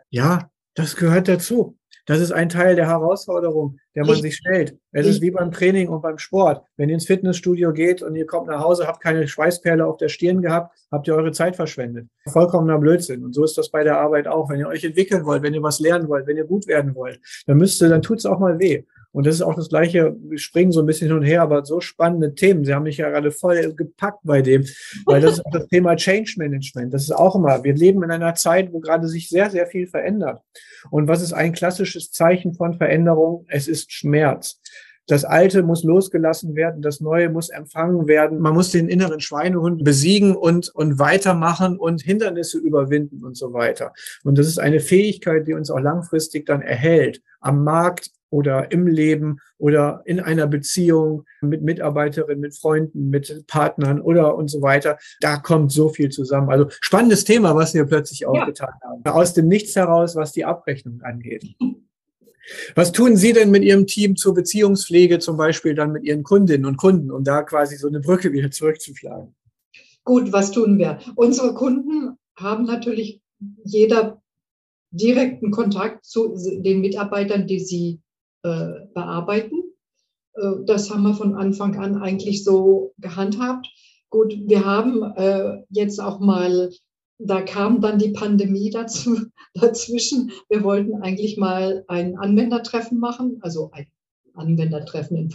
Ja, 0.09 0.49
das 0.73 0.95
gehört 0.95 1.27
dazu. 1.27 1.77
Das 2.11 2.19
ist 2.19 2.33
ein 2.33 2.49
Teil 2.49 2.75
der 2.75 2.87
Herausforderung, 2.87 3.79
der 3.95 4.05
man 4.05 4.15
ich, 4.15 4.21
sich 4.21 4.35
stellt. 4.35 4.77
Es 4.91 5.05
ich, 5.05 5.13
ist 5.13 5.21
wie 5.21 5.31
beim 5.31 5.49
Training 5.49 5.87
und 5.87 6.01
beim 6.01 6.17
Sport. 6.17 6.61
Wenn 6.75 6.89
ihr 6.89 6.95
ins 6.95 7.05
Fitnessstudio 7.05 7.71
geht 7.71 8.01
und 8.01 8.17
ihr 8.17 8.25
kommt 8.25 8.47
nach 8.47 8.59
Hause, 8.59 8.85
habt 8.85 9.01
keine 9.01 9.25
Schweißperle 9.29 9.85
auf 9.85 9.95
der 9.95 10.09
Stirn 10.09 10.41
gehabt, 10.41 10.77
habt 10.91 11.07
ihr 11.07 11.15
eure 11.15 11.31
Zeit 11.31 11.55
verschwendet. 11.55 12.09
Vollkommener 12.27 12.79
Blödsinn. 12.79 13.23
Und 13.23 13.33
so 13.33 13.45
ist 13.45 13.57
das 13.57 13.69
bei 13.69 13.85
der 13.85 13.97
Arbeit 13.97 14.27
auch. 14.27 14.49
Wenn 14.49 14.59
ihr 14.59 14.67
euch 14.67 14.83
entwickeln 14.83 15.25
wollt, 15.25 15.41
wenn 15.41 15.53
ihr 15.53 15.63
was 15.63 15.79
lernen 15.79 16.09
wollt, 16.09 16.27
wenn 16.27 16.35
ihr 16.35 16.43
gut 16.43 16.67
werden 16.67 16.95
wollt, 16.95 17.21
dann 17.47 17.57
müsst 17.57 17.81
ihr, 17.81 17.87
dann 17.87 18.01
tut 18.01 18.17
es 18.17 18.25
auch 18.25 18.39
mal 18.39 18.59
weh. 18.59 18.83
Und 19.11 19.25
das 19.25 19.35
ist 19.35 19.41
auch 19.41 19.55
das 19.55 19.69
Gleiche, 19.69 20.15
wir 20.21 20.37
springen 20.37 20.71
so 20.71 20.79
ein 20.79 20.85
bisschen 20.85 21.07
hin 21.07 21.17
und 21.17 21.23
her, 21.23 21.41
aber 21.41 21.65
so 21.65 21.81
spannende 21.81 22.33
Themen. 22.33 22.63
Sie 22.63 22.73
haben 22.73 22.83
mich 22.83 22.97
ja 22.97 23.09
gerade 23.09 23.31
voll 23.31 23.73
gepackt 23.73 24.19
bei 24.23 24.41
dem, 24.41 24.65
weil 25.05 25.21
das 25.21 25.33
ist 25.33 25.45
auch 25.45 25.51
das 25.51 25.67
Thema 25.67 25.95
Change 25.95 26.35
Management. 26.37 26.93
Das 26.93 27.03
ist 27.03 27.11
auch 27.11 27.35
immer, 27.35 27.63
wir 27.63 27.73
leben 27.73 28.03
in 28.03 28.11
einer 28.11 28.35
Zeit, 28.35 28.71
wo 28.71 28.79
gerade 28.79 29.07
sich 29.07 29.29
sehr, 29.29 29.49
sehr 29.49 29.67
viel 29.67 29.87
verändert. 29.87 30.41
Und 30.89 31.07
was 31.07 31.21
ist 31.21 31.33
ein 31.33 31.51
klassisches 31.51 32.11
Zeichen 32.11 32.53
von 32.53 32.73
Veränderung? 32.73 33.45
Es 33.49 33.67
ist 33.67 33.91
Schmerz. 33.91 34.61
Das 35.07 35.25
Alte 35.25 35.63
muss 35.63 35.83
losgelassen 35.83 36.55
werden, 36.55 36.81
das 36.81 37.01
Neue 37.01 37.29
muss 37.29 37.49
empfangen 37.49 38.07
werden. 38.07 38.39
Man 38.39 38.53
muss 38.53 38.71
den 38.71 38.87
inneren 38.87 39.19
Schweinehund 39.19 39.83
besiegen 39.83 40.35
und, 40.35 40.69
und 40.69 40.99
weitermachen 40.99 41.77
und 41.77 42.01
Hindernisse 42.01 42.59
überwinden 42.59 43.25
und 43.25 43.35
so 43.35 43.51
weiter. 43.51 43.93
Und 44.23 44.37
das 44.37 44.47
ist 44.47 44.59
eine 44.59 44.79
Fähigkeit, 44.79 45.47
die 45.47 45.53
uns 45.53 45.69
auch 45.69 45.79
langfristig 45.79 46.45
dann 46.45 46.61
erhält. 46.61 47.21
Am 47.41 47.63
Markt, 47.63 48.11
oder 48.31 48.71
im 48.71 48.87
Leben 48.87 49.39
oder 49.59 50.01
in 50.05 50.19
einer 50.19 50.47
Beziehung 50.47 51.25
mit 51.41 51.61
Mitarbeiterinnen, 51.61 52.39
mit 52.39 52.57
Freunden, 52.57 53.09
mit 53.09 53.45
Partnern 53.45 54.01
oder 54.01 54.35
und 54.35 54.47
so 54.47 54.61
weiter. 54.63 54.97
Da 55.19 55.37
kommt 55.37 55.71
so 55.71 55.89
viel 55.89 56.09
zusammen. 56.09 56.49
Also 56.49 56.67
spannendes 56.81 57.25
Thema, 57.25 57.55
was 57.55 57.75
wir 57.75 57.85
plötzlich 57.85 58.25
aufgetan 58.25 58.73
ja. 58.81 58.89
haben. 58.89 59.03
Aus 59.05 59.33
dem 59.33 59.47
Nichts 59.47 59.75
heraus, 59.75 60.15
was 60.15 60.31
die 60.31 60.45
Abrechnung 60.45 61.01
angeht. 61.01 61.45
Was 62.75 62.91
tun 62.91 63.17
Sie 63.17 63.33
denn 63.33 63.51
mit 63.51 63.63
Ihrem 63.63 63.85
Team 63.85 64.15
zur 64.15 64.33
Beziehungspflege, 64.33 65.19
zum 65.19 65.37
Beispiel 65.37 65.75
dann 65.75 65.91
mit 65.91 66.03
Ihren 66.03 66.23
Kundinnen 66.23 66.65
und 66.65 66.77
Kunden, 66.77 67.11
um 67.11 67.23
da 67.23 67.43
quasi 67.43 67.75
so 67.75 67.87
eine 67.87 67.99
Brücke 67.99 68.31
wieder 68.31 68.49
zurückzuschlagen? 68.49 69.35
Gut, 70.03 70.31
was 70.31 70.51
tun 70.51 70.79
wir? 70.79 70.99
Unsere 71.15 71.53
Kunden 71.53 72.17
haben 72.35 72.65
natürlich 72.65 73.21
jeder 73.63 74.21
direkten 74.91 75.51
Kontakt 75.51 76.05
zu 76.05 76.35
den 76.35 76.81
Mitarbeitern, 76.81 77.47
die 77.47 77.59
sie 77.59 78.00
äh, 78.43 78.85
bearbeiten. 78.93 79.63
Äh, 80.33 80.65
das 80.65 80.89
haben 80.89 81.03
wir 81.03 81.13
von 81.13 81.35
Anfang 81.35 81.77
an 81.77 82.01
eigentlich 82.01 82.43
so 82.43 82.93
gehandhabt. 82.97 83.67
Gut, 84.09 84.35
wir 84.45 84.65
haben 84.65 85.03
äh, 85.15 85.63
jetzt 85.69 85.99
auch 85.99 86.19
mal, 86.19 86.69
da 87.17 87.41
kam 87.41 87.81
dann 87.81 87.99
die 87.99 88.11
Pandemie 88.11 88.69
dazu, 88.69 89.17
dazwischen. 89.53 90.31
Wir 90.49 90.63
wollten 90.63 91.01
eigentlich 91.01 91.37
mal 91.37 91.85
ein 91.87 92.17
Anwendertreffen 92.17 92.99
machen, 92.99 93.37
also 93.41 93.71
ein 93.71 93.87
Anwendertreffen 94.33 95.17
in, 95.17 95.29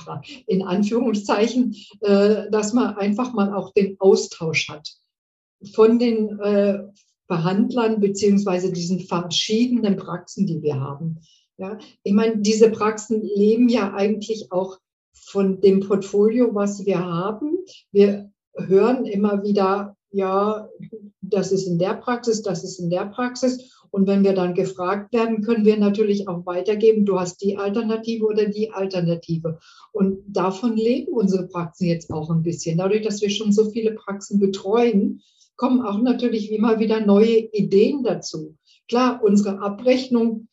in 0.46 0.62
Anführungszeichen, 0.62 1.74
äh, 2.00 2.50
dass 2.50 2.72
man 2.72 2.96
einfach 2.96 3.32
mal 3.32 3.54
auch 3.54 3.72
den 3.72 3.96
Austausch 3.98 4.68
hat 4.68 4.96
von 5.74 5.98
den 5.98 6.38
äh, 6.40 6.78
Behandlern 7.28 8.00
beziehungsweise 8.00 8.72
diesen 8.72 9.00
verschiedenen 9.00 9.96
Praxen, 9.96 10.46
die 10.46 10.62
wir 10.62 10.80
haben. 10.80 11.20
Ja, 11.58 11.78
ich 12.02 12.12
meine, 12.12 12.38
diese 12.38 12.70
Praxen 12.70 13.22
leben 13.22 13.68
ja 13.68 13.94
eigentlich 13.94 14.52
auch 14.52 14.78
von 15.12 15.60
dem 15.60 15.80
Portfolio, 15.80 16.54
was 16.54 16.84
wir 16.84 17.04
haben. 17.04 17.56
Wir 17.92 18.30
hören 18.54 19.06
immer 19.06 19.42
wieder, 19.42 19.96
ja, 20.10 20.68
das 21.20 21.52
ist 21.52 21.66
in 21.66 21.78
der 21.78 21.94
Praxis, 21.94 22.42
das 22.42 22.62
ist 22.62 22.78
in 22.78 22.90
der 22.90 23.06
Praxis. 23.06 23.72
Und 23.90 24.06
wenn 24.06 24.24
wir 24.24 24.34
dann 24.34 24.54
gefragt 24.54 25.14
werden, 25.14 25.42
können 25.42 25.64
wir 25.64 25.78
natürlich 25.78 26.28
auch 26.28 26.44
weitergeben, 26.44 27.06
du 27.06 27.18
hast 27.18 27.38
die 27.42 27.56
Alternative 27.56 28.26
oder 28.26 28.46
die 28.46 28.70
Alternative. 28.70 29.58
Und 29.92 30.18
davon 30.28 30.76
leben 30.76 31.12
unsere 31.12 31.48
Praxen 31.48 31.86
jetzt 31.86 32.12
auch 32.12 32.30
ein 32.30 32.42
bisschen. 32.42 32.76
Dadurch, 32.76 33.02
dass 33.02 33.22
wir 33.22 33.30
schon 33.30 33.52
so 33.52 33.70
viele 33.70 33.92
Praxen 33.92 34.38
betreuen, 34.38 35.22
kommen 35.56 35.80
auch 35.80 36.02
natürlich 36.02 36.52
immer 36.52 36.78
wieder 36.78 37.00
neue 37.00 37.38
Ideen 37.52 38.02
dazu. 38.02 38.56
Klar, 38.88 39.20
unsere 39.22 39.60
Abrechnung 39.60 40.48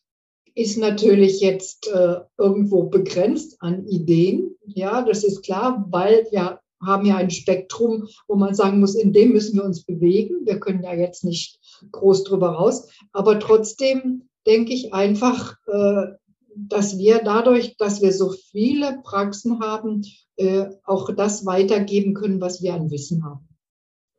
ist 0.55 0.77
natürlich 0.77 1.41
jetzt 1.41 1.87
äh, 1.87 2.17
irgendwo 2.37 2.83
begrenzt 2.83 3.57
an 3.59 3.87
Ideen. 3.87 4.55
Ja, 4.65 5.01
das 5.01 5.23
ist 5.23 5.43
klar, 5.43 5.85
weil 5.89 6.27
wir 6.31 6.59
haben 6.81 7.05
ja 7.05 7.15
ein 7.15 7.31
Spektrum, 7.31 8.07
wo 8.27 8.35
man 8.35 8.53
sagen 8.53 8.79
muss, 8.79 8.95
in 8.95 9.13
dem 9.13 9.31
müssen 9.31 9.55
wir 9.55 9.63
uns 9.63 9.83
bewegen. 9.83 10.45
Wir 10.45 10.59
können 10.59 10.83
ja 10.83 10.93
jetzt 10.93 11.23
nicht 11.23 11.59
groß 11.91 12.23
drüber 12.25 12.49
raus. 12.49 12.89
Aber 13.13 13.39
trotzdem 13.39 14.29
denke 14.45 14.73
ich 14.73 14.93
einfach, 14.93 15.57
äh, 15.67 16.13
dass 16.55 16.97
wir 16.97 17.21
dadurch, 17.23 17.77
dass 17.77 18.01
wir 18.01 18.13
so 18.13 18.29
viele 18.29 18.99
Praxen 19.03 19.59
haben, 19.59 20.03
äh, 20.35 20.65
auch 20.83 21.09
das 21.15 21.45
weitergeben 21.45 22.13
können, 22.13 22.41
was 22.41 22.61
wir 22.61 22.73
an 22.73 22.91
Wissen 22.91 23.23
haben. 23.23 23.47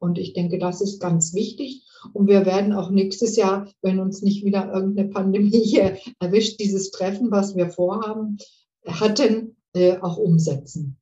Und 0.05 0.19
ich 0.19 0.35
denke, 0.35 0.59
das 0.59 0.83
ist 0.83 1.01
ganz 1.01 1.33
wichtig. 1.33 1.83
Und 2.13 2.29
wir 2.29 2.45
werden 2.45 2.75
auch 2.75 2.91
nächstes 2.91 3.37
Jahr, 3.37 3.69
wenn 3.81 4.01
uns 4.01 4.21
nicht 4.21 4.45
wieder 4.45 4.71
irgendeine 4.71 5.09
Pandemie 5.09 5.65
hier 5.65 5.97
erwischt, 6.21 6.61
dieses 6.61 6.91
Treffen, 6.91 7.31
was 7.31 7.57
wir 7.57 7.71
vorhaben, 7.71 8.37
hatten, 8.87 9.57
äh, 9.75 9.97
auch 9.97 10.19
umsetzen. 10.19 10.99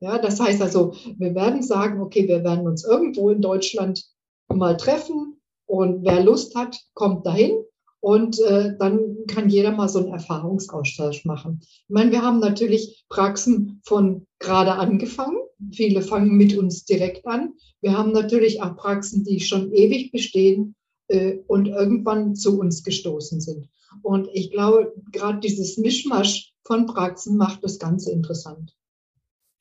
Ja, 0.00 0.16
das 0.18 0.40
heißt 0.40 0.62
also, 0.62 0.94
wir 1.18 1.34
werden 1.34 1.62
sagen, 1.62 2.00
okay, 2.00 2.26
wir 2.26 2.42
werden 2.42 2.66
uns 2.66 2.84
irgendwo 2.84 3.28
in 3.28 3.42
Deutschland 3.42 4.02
mal 4.48 4.78
treffen 4.78 5.40
und 5.66 6.02
wer 6.04 6.24
Lust 6.24 6.54
hat, 6.54 6.80
kommt 6.94 7.26
dahin 7.26 7.52
und 8.00 8.40
äh, 8.40 8.76
dann 8.78 9.26
kann 9.26 9.48
jeder 9.48 9.72
mal 9.72 9.88
so 9.88 9.98
einen 9.98 10.12
Erfahrungsaustausch 10.12 11.24
machen. 11.24 11.60
Ich 11.62 11.84
meine, 11.88 12.12
wir 12.12 12.22
haben 12.22 12.38
natürlich 12.38 13.04
Praxen 13.08 13.80
von 13.84 14.26
gerade 14.38 14.74
angefangen. 14.74 15.38
Viele 15.72 16.02
fangen 16.02 16.36
mit 16.36 16.56
uns 16.56 16.84
direkt 16.84 17.26
an. 17.26 17.54
Wir 17.80 17.96
haben 17.96 18.12
natürlich 18.12 18.62
auch 18.62 18.76
Praxen, 18.76 19.24
die 19.24 19.40
schon 19.40 19.72
ewig 19.72 20.12
bestehen 20.12 20.76
äh, 21.08 21.38
und 21.48 21.66
irgendwann 21.66 22.36
zu 22.36 22.58
uns 22.58 22.84
gestoßen 22.84 23.40
sind. 23.40 23.68
Und 24.02 24.28
ich 24.32 24.50
glaube, 24.50 24.92
gerade 25.10 25.40
dieses 25.40 25.76
Mischmasch 25.78 26.52
von 26.64 26.86
Praxen 26.86 27.36
macht 27.36 27.64
das 27.64 27.78
Ganze 27.78 28.12
interessant. 28.12 28.74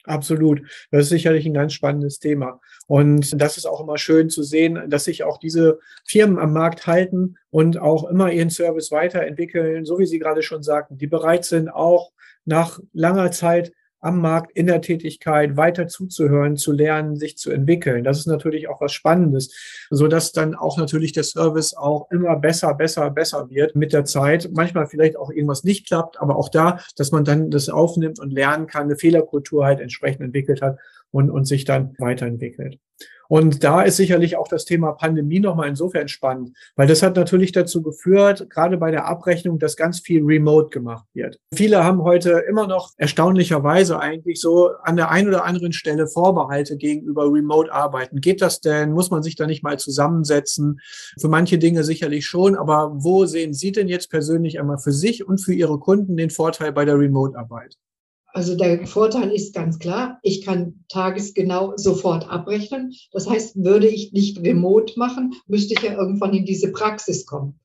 Absolut. 0.07 0.61
Das 0.89 1.03
ist 1.03 1.09
sicherlich 1.09 1.45
ein 1.45 1.53
ganz 1.53 1.73
spannendes 1.73 2.19
Thema. 2.19 2.61
Und 2.87 3.39
das 3.41 3.57
ist 3.57 3.65
auch 3.65 3.81
immer 3.81 3.97
schön 3.97 4.29
zu 4.29 4.41
sehen, 4.41 4.89
dass 4.89 5.03
sich 5.03 5.23
auch 5.23 5.37
diese 5.37 5.79
Firmen 6.05 6.39
am 6.39 6.53
Markt 6.53 6.87
halten 6.87 7.35
und 7.49 7.77
auch 7.77 8.09
immer 8.09 8.31
ihren 8.31 8.49
Service 8.49 8.91
weiterentwickeln, 8.91 9.85
so 9.85 9.99
wie 9.99 10.05
Sie 10.05 10.19
gerade 10.19 10.41
schon 10.41 10.63
sagten, 10.63 10.97
die 10.97 11.07
bereit 11.07 11.43
sind, 11.43 11.69
auch 11.69 12.11
nach 12.45 12.79
langer 12.93 13.31
Zeit 13.31 13.73
am 14.00 14.22
Markt 14.22 14.51
in 14.51 14.68
der 14.68 14.82
Tätigkeit 14.82 15.58
weiter 15.58 15.88
zuzuhören, 15.88 16.56
zu 16.56 16.72
lernen, 16.72 17.16
sich 17.16 17.38
zu 17.38 17.51
entwickeln. 17.51 18.04
Das 18.04 18.20
ist 18.20 18.27
natürlich 18.27 18.70
auch 18.70 18.80
was 18.80 18.94
Spannendes, 18.94 19.54
so 19.89 20.08
dass 20.08 20.32
dann 20.32 20.56
auch 20.56 20.77
natürlich 20.77 21.12
der 21.13 21.24
Service 21.24 21.74
auch 21.75 22.10
immer 22.12 22.36
besser, 22.36 22.74
besser, 22.75 23.10
besser 23.10 23.50
wird 23.50 23.75
mit 23.75 23.94
der 23.94 24.06
Zeit. 24.06 24.50
Manchmal 24.54 24.88
vielleicht 24.88 25.18
auch 25.18 25.32
irgendwas 25.32 25.63
nicht 25.63 25.88
klappt, 25.88 26.20
aber 26.22 26.36
auch 26.36 26.50
da, 26.50 26.80
dass 26.96 27.12
man 27.12 27.24
dann 27.24 27.50
das 27.50 27.70
aufnimmt 27.70 28.20
und 28.20 28.32
lernen 28.32 28.68
kann, 28.68 28.84
eine 28.84 28.98
Fehlerkultur 28.98 29.66
halt 29.66 29.80
entsprechend 29.80 30.22
entwickelt 30.22 30.62
hat 30.62 30.77
und, 31.12 31.30
und 31.32 31.46
sich 31.46 31.66
dann 31.66 31.96
weiterentwickelt. 31.98 32.80
Und 33.29 33.63
da 33.63 33.81
ist 33.81 33.98
sicherlich 33.98 34.38
auch 34.38 34.48
das 34.48 34.65
Thema 34.65 34.93
Pandemie 34.93 35.39
nochmal 35.39 35.69
insofern 35.69 36.07
spannend, 36.07 36.55
weil 36.75 36.88
das 36.88 37.03
hat 37.03 37.15
natürlich 37.15 37.51
dazu 37.51 37.81
geführt, 37.81 38.50
gerade 38.50 38.77
bei 38.77 38.91
der 38.91 39.05
Abrechnung, 39.05 39.60
dass 39.60 39.75
ganz 39.75 40.00
viel 40.00 40.24
remote 40.24 40.69
gemacht 40.69 41.05
wird. 41.13 41.39
Viele 41.53 41.84
haben 41.84 42.03
heute 42.03 42.43
immer 42.50 42.67
noch 42.67 42.91
erstaunlicherweise 42.98 44.00
eigentlich 44.00 44.39
so 44.39 44.72
an 44.84 44.96
der 44.96 45.12
einen 45.12 45.27
oder 45.27 45.46
anderen 45.46 45.74
Stelle 45.74 46.07
Vorbehalte 46.07 46.77
gegenüber 46.77 47.31
remote 47.31 47.72
arbeiten. 47.72 48.22
Geht 48.22 48.41
das 48.41 48.62
denn? 48.62 48.91
Muss 48.91 49.12
man 49.12 49.24
sich 49.24 49.36
da 49.36 49.48
nicht 49.48 49.63
mal 49.63 49.79
zusammensetzen? 49.79 50.79
Für 51.19 51.27
manche 51.27 51.57
Dinge 51.57 51.84
sicherlich 51.84 52.25
schon, 52.25 52.55
aber 52.55 52.91
wo 52.96 53.25
sehen 53.25 53.53
Sie 53.53 53.72
denn 53.72 53.88
jetzt 53.88 54.10
persönlich 54.10 54.60
einmal 54.60 54.77
für 54.77 54.91
sich 54.91 55.27
und 55.27 55.39
für 55.39 55.53
Ihre 55.53 55.79
Kunden 55.79 56.17
den 56.17 56.29
Vorteil 56.29 56.72
bei 56.72 56.86
der 56.86 57.00
Remote-Arbeit? 57.00 57.77
Also 58.38 58.53
der 58.53 58.86
Vorteil 58.86 59.32
ist 59.32 59.56
ganz 59.56 59.79
klar, 59.79 60.20
ich 60.22 60.46
kann 60.46 60.86
tagesgenau 60.89 61.74
sofort 61.75 62.29
abrechnen. 62.29 62.94
Das 63.12 63.27
heißt, 63.27 63.63
würde 63.63 63.88
ich 63.88 64.13
nicht 64.13 64.38
remote 64.46 64.94
machen, 64.96 65.34
müsste 65.48 65.74
ich 65.74 65.82
ja 65.82 65.98
irgendwann 65.98 66.36
in 66.36 66.46
diese 66.46 66.72
Praxis 66.72 67.25
kommen. 67.25 67.60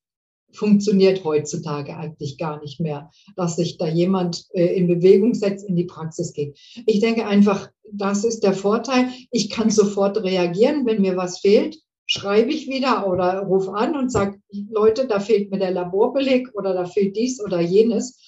Funktioniert 0.51 1.25
heutzutage 1.25 1.95
eigentlich 1.95 2.39
gar 2.39 2.59
nicht 2.63 2.81
mehr, 2.81 3.11
dass 3.37 3.57
sich 3.57 3.77
da 3.77 3.87
jemand 3.87 4.47
äh, 4.55 4.75
in 4.75 4.87
Bewegung 4.89 5.35
setzt, 5.35 5.69
in 5.69 5.77
die 5.77 5.85
Praxis 5.85 6.33
geht. 6.33 6.59
Ich 6.87 7.01
denke 7.01 7.27
einfach, 7.27 7.69
das 7.93 8.25
ist 8.25 8.43
der 8.43 8.55
Vorteil. 8.55 9.11
Ich 9.31 9.51
kann 9.51 9.69
sofort 9.69 10.17
reagieren, 10.23 10.87
wenn 10.87 11.03
mir 11.03 11.19
was 11.19 11.41
fehlt 11.41 11.77
schreibe 12.07 12.51
ich 12.51 12.69
wieder 12.69 13.07
oder 13.07 13.41
rufe 13.41 13.73
an 13.73 13.97
und 13.97 14.11
sage, 14.11 14.39
Leute, 14.71 15.07
da 15.07 15.21
fehlt 15.21 15.51
mir 15.51 15.59
der 15.59 15.71
Laborbeleg 15.71 16.49
oder 16.53 16.75
da 16.75 16.85
fehlt 16.85 17.17
dies 17.17 17.43
oder 17.43 17.61
jenes. 17.61 18.19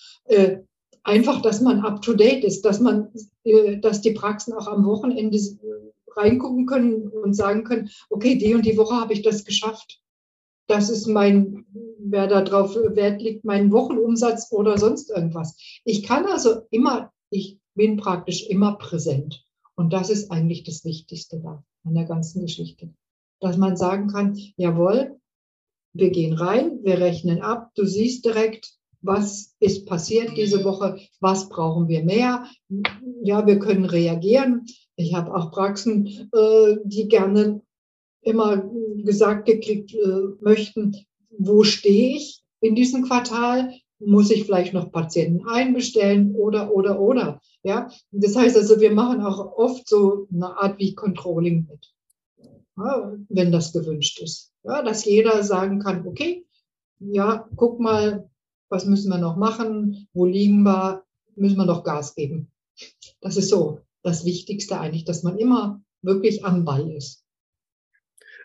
Einfach, 1.04 1.42
dass 1.42 1.60
man 1.60 1.80
up 1.80 2.00
to 2.02 2.14
date 2.14 2.44
ist, 2.44 2.64
dass 2.64 2.80
man, 2.80 3.12
äh, 3.44 3.78
dass 3.78 4.00
die 4.00 4.12
Praxen 4.12 4.54
auch 4.54 4.66
am 4.66 4.84
Wochenende 4.86 5.38
reingucken 6.16 6.66
können 6.66 7.08
und 7.08 7.34
sagen 7.34 7.64
können, 7.64 7.90
okay, 8.10 8.36
die 8.36 8.54
und 8.54 8.64
die 8.64 8.76
Woche 8.76 8.94
habe 8.94 9.12
ich 9.12 9.22
das 9.22 9.44
geschafft. 9.44 10.00
Das 10.66 10.88
ist 10.88 11.06
mein, 11.06 11.66
wer 11.98 12.26
da 12.26 12.40
drauf 12.40 12.74
Wert 12.74 13.20
liegt, 13.20 13.44
mein 13.44 13.70
Wochenumsatz 13.70 14.50
oder 14.50 14.78
sonst 14.78 15.10
irgendwas. 15.10 15.56
Ich 15.84 16.02
kann 16.02 16.24
also 16.24 16.62
immer, 16.70 17.12
ich 17.30 17.58
bin 17.74 17.98
praktisch 17.98 18.46
immer 18.48 18.76
präsent. 18.78 19.44
Und 19.76 19.92
das 19.92 20.08
ist 20.08 20.30
eigentlich 20.30 20.64
das 20.64 20.84
Wichtigste 20.84 21.40
da 21.40 21.62
an 21.84 21.94
der 21.94 22.04
ganzen 22.04 22.40
Geschichte. 22.40 22.94
Dass 23.40 23.58
man 23.58 23.76
sagen 23.76 24.08
kann, 24.08 24.38
jawohl, 24.56 25.20
wir 25.92 26.10
gehen 26.10 26.32
rein, 26.32 26.78
wir 26.82 26.98
rechnen 26.98 27.42
ab, 27.42 27.72
du 27.74 27.84
siehst 27.84 28.24
direkt, 28.24 28.78
was 29.04 29.54
ist 29.60 29.86
passiert 29.86 30.36
diese 30.36 30.64
Woche, 30.64 30.98
was 31.20 31.48
brauchen 31.48 31.88
wir 31.88 32.04
mehr. 32.04 32.46
Ja, 33.22 33.46
wir 33.46 33.58
können 33.58 33.84
reagieren. 33.84 34.64
Ich 34.96 35.14
habe 35.14 35.34
auch 35.34 35.50
Praxen, 35.50 36.06
äh, 36.32 36.76
die 36.84 37.08
gerne 37.08 37.62
immer 38.22 38.64
gesagt 39.04 39.46
gekriegt 39.46 39.94
äh, 39.94 40.20
möchten, 40.40 40.96
wo 41.38 41.62
stehe 41.62 42.16
ich 42.16 42.42
in 42.60 42.74
diesem 42.74 43.04
Quartal? 43.04 43.74
Muss 44.00 44.30
ich 44.30 44.44
vielleicht 44.44 44.74
noch 44.74 44.90
Patienten 44.90 45.46
einbestellen 45.46 46.34
oder, 46.34 46.72
oder, 46.74 47.00
oder? 47.00 47.40
Ja, 47.62 47.90
das 48.10 48.36
heißt 48.36 48.56
also, 48.56 48.80
wir 48.80 48.92
machen 48.92 49.22
auch 49.22 49.56
oft 49.56 49.88
so 49.88 50.26
eine 50.32 50.58
Art 50.58 50.78
wie 50.78 50.94
Controlling 50.94 51.66
mit, 51.70 51.94
ja, 52.76 53.14
wenn 53.28 53.52
das 53.52 53.72
gewünscht 53.72 54.20
ist. 54.20 54.52
Ja, 54.64 54.82
dass 54.82 55.04
jeder 55.04 55.42
sagen 55.42 55.78
kann, 55.78 56.06
okay, 56.06 56.44
ja, 56.98 57.48
guck 57.56 57.80
mal, 57.80 58.28
was 58.74 58.86
müssen 58.86 59.08
wir 59.08 59.18
noch 59.18 59.36
machen, 59.36 60.08
wo 60.12 60.26
liegen 60.26 60.64
wir, 60.64 61.04
müssen 61.36 61.56
wir 61.56 61.64
noch 61.64 61.84
Gas 61.84 62.16
geben. 62.16 62.50
Das 63.20 63.36
ist 63.36 63.48
so 63.48 63.80
das 64.02 64.24
Wichtigste 64.24 64.80
eigentlich, 64.80 65.04
dass 65.04 65.22
man 65.22 65.38
immer 65.38 65.80
wirklich 66.02 66.44
am 66.44 66.64
Ball 66.64 66.90
ist. 66.90 67.24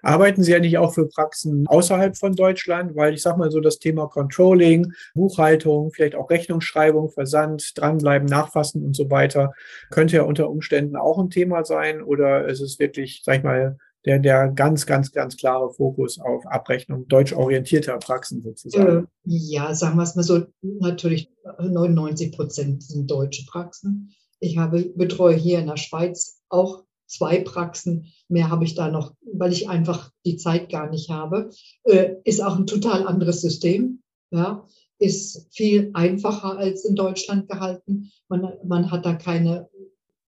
Arbeiten 0.01 0.43
Sie 0.43 0.55
eigentlich 0.55 0.77
auch 0.77 0.93
für 0.93 1.09
Praxen 1.09 1.67
außerhalb 1.67 2.15
von 2.15 2.33
Deutschland? 2.33 2.95
Weil 2.95 3.15
ich 3.15 3.21
sage 3.21 3.37
mal 3.37 3.51
so, 3.51 3.59
das 3.59 3.79
Thema 3.79 4.07
Controlling, 4.07 4.93
Buchhaltung, 5.13 5.91
vielleicht 5.91 6.15
auch 6.15 6.29
Rechnungsschreibung, 6.29 7.09
Versand, 7.09 7.77
dranbleiben, 7.77 8.27
nachfassen 8.27 8.85
und 8.85 8.95
so 8.95 9.09
weiter, 9.09 9.51
könnte 9.89 10.17
ja 10.17 10.23
unter 10.23 10.49
Umständen 10.49 10.95
auch 10.95 11.17
ein 11.17 11.31
Thema 11.31 11.65
sein. 11.65 12.01
Oder 12.01 12.45
ist 12.45 12.61
es 12.61 12.79
wirklich, 12.79 13.23
sag 13.25 13.39
ich 13.39 13.43
mal, 13.43 13.77
der, 14.05 14.19
der 14.19 14.49
ganz, 14.49 14.85
ganz, 14.85 15.11
ganz 15.11 15.37
klare 15.37 15.73
Fokus 15.73 16.19
auf 16.19 16.45
Abrechnung 16.47 17.07
deutschorientierter 17.07 17.97
Praxen 17.97 18.41
sozusagen? 18.41 19.05
Äh, 19.05 19.07
ja, 19.25 19.73
sagen 19.73 19.97
wir 19.97 20.03
es 20.03 20.15
mal 20.15 20.23
so, 20.23 20.45
natürlich 20.61 21.31
99 21.59 22.31
Prozent 22.31 22.83
sind 22.83 23.09
deutsche 23.09 23.45
Praxen. 23.45 24.13
Ich 24.39 24.57
habe, 24.57 24.83
betreue 24.95 25.35
hier 25.35 25.59
in 25.59 25.67
der 25.67 25.77
Schweiz 25.77 26.41
auch 26.49 26.83
zwei 27.07 27.39
Praxen. 27.41 28.07
Mehr 28.29 28.49
habe 28.49 28.63
ich 28.63 28.75
da 28.75 28.89
noch, 28.89 29.15
weil 29.33 29.51
ich 29.51 29.67
einfach 29.67 30.11
die 30.25 30.37
Zeit 30.37 30.69
gar 30.69 30.89
nicht 30.89 31.09
habe. 31.09 31.49
Äh, 31.83 32.15
ist 32.23 32.41
auch 32.41 32.57
ein 32.57 32.67
total 32.67 33.05
anderes 33.05 33.41
System. 33.41 34.01
Ja, 34.31 34.65
ist 34.99 35.47
viel 35.51 35.89
einfacher 35.93 36.57
als 36.57 36.85
in 36.85 36.95
Deutschland 36.95 37.49
gehalten. 37.49 38.11
Man, 38.27 38.53
man 38.65 38.91
hat 38.91 39.05
da 39.05 39.15
keine, 39.15 39.69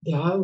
ja, 0.02 0.40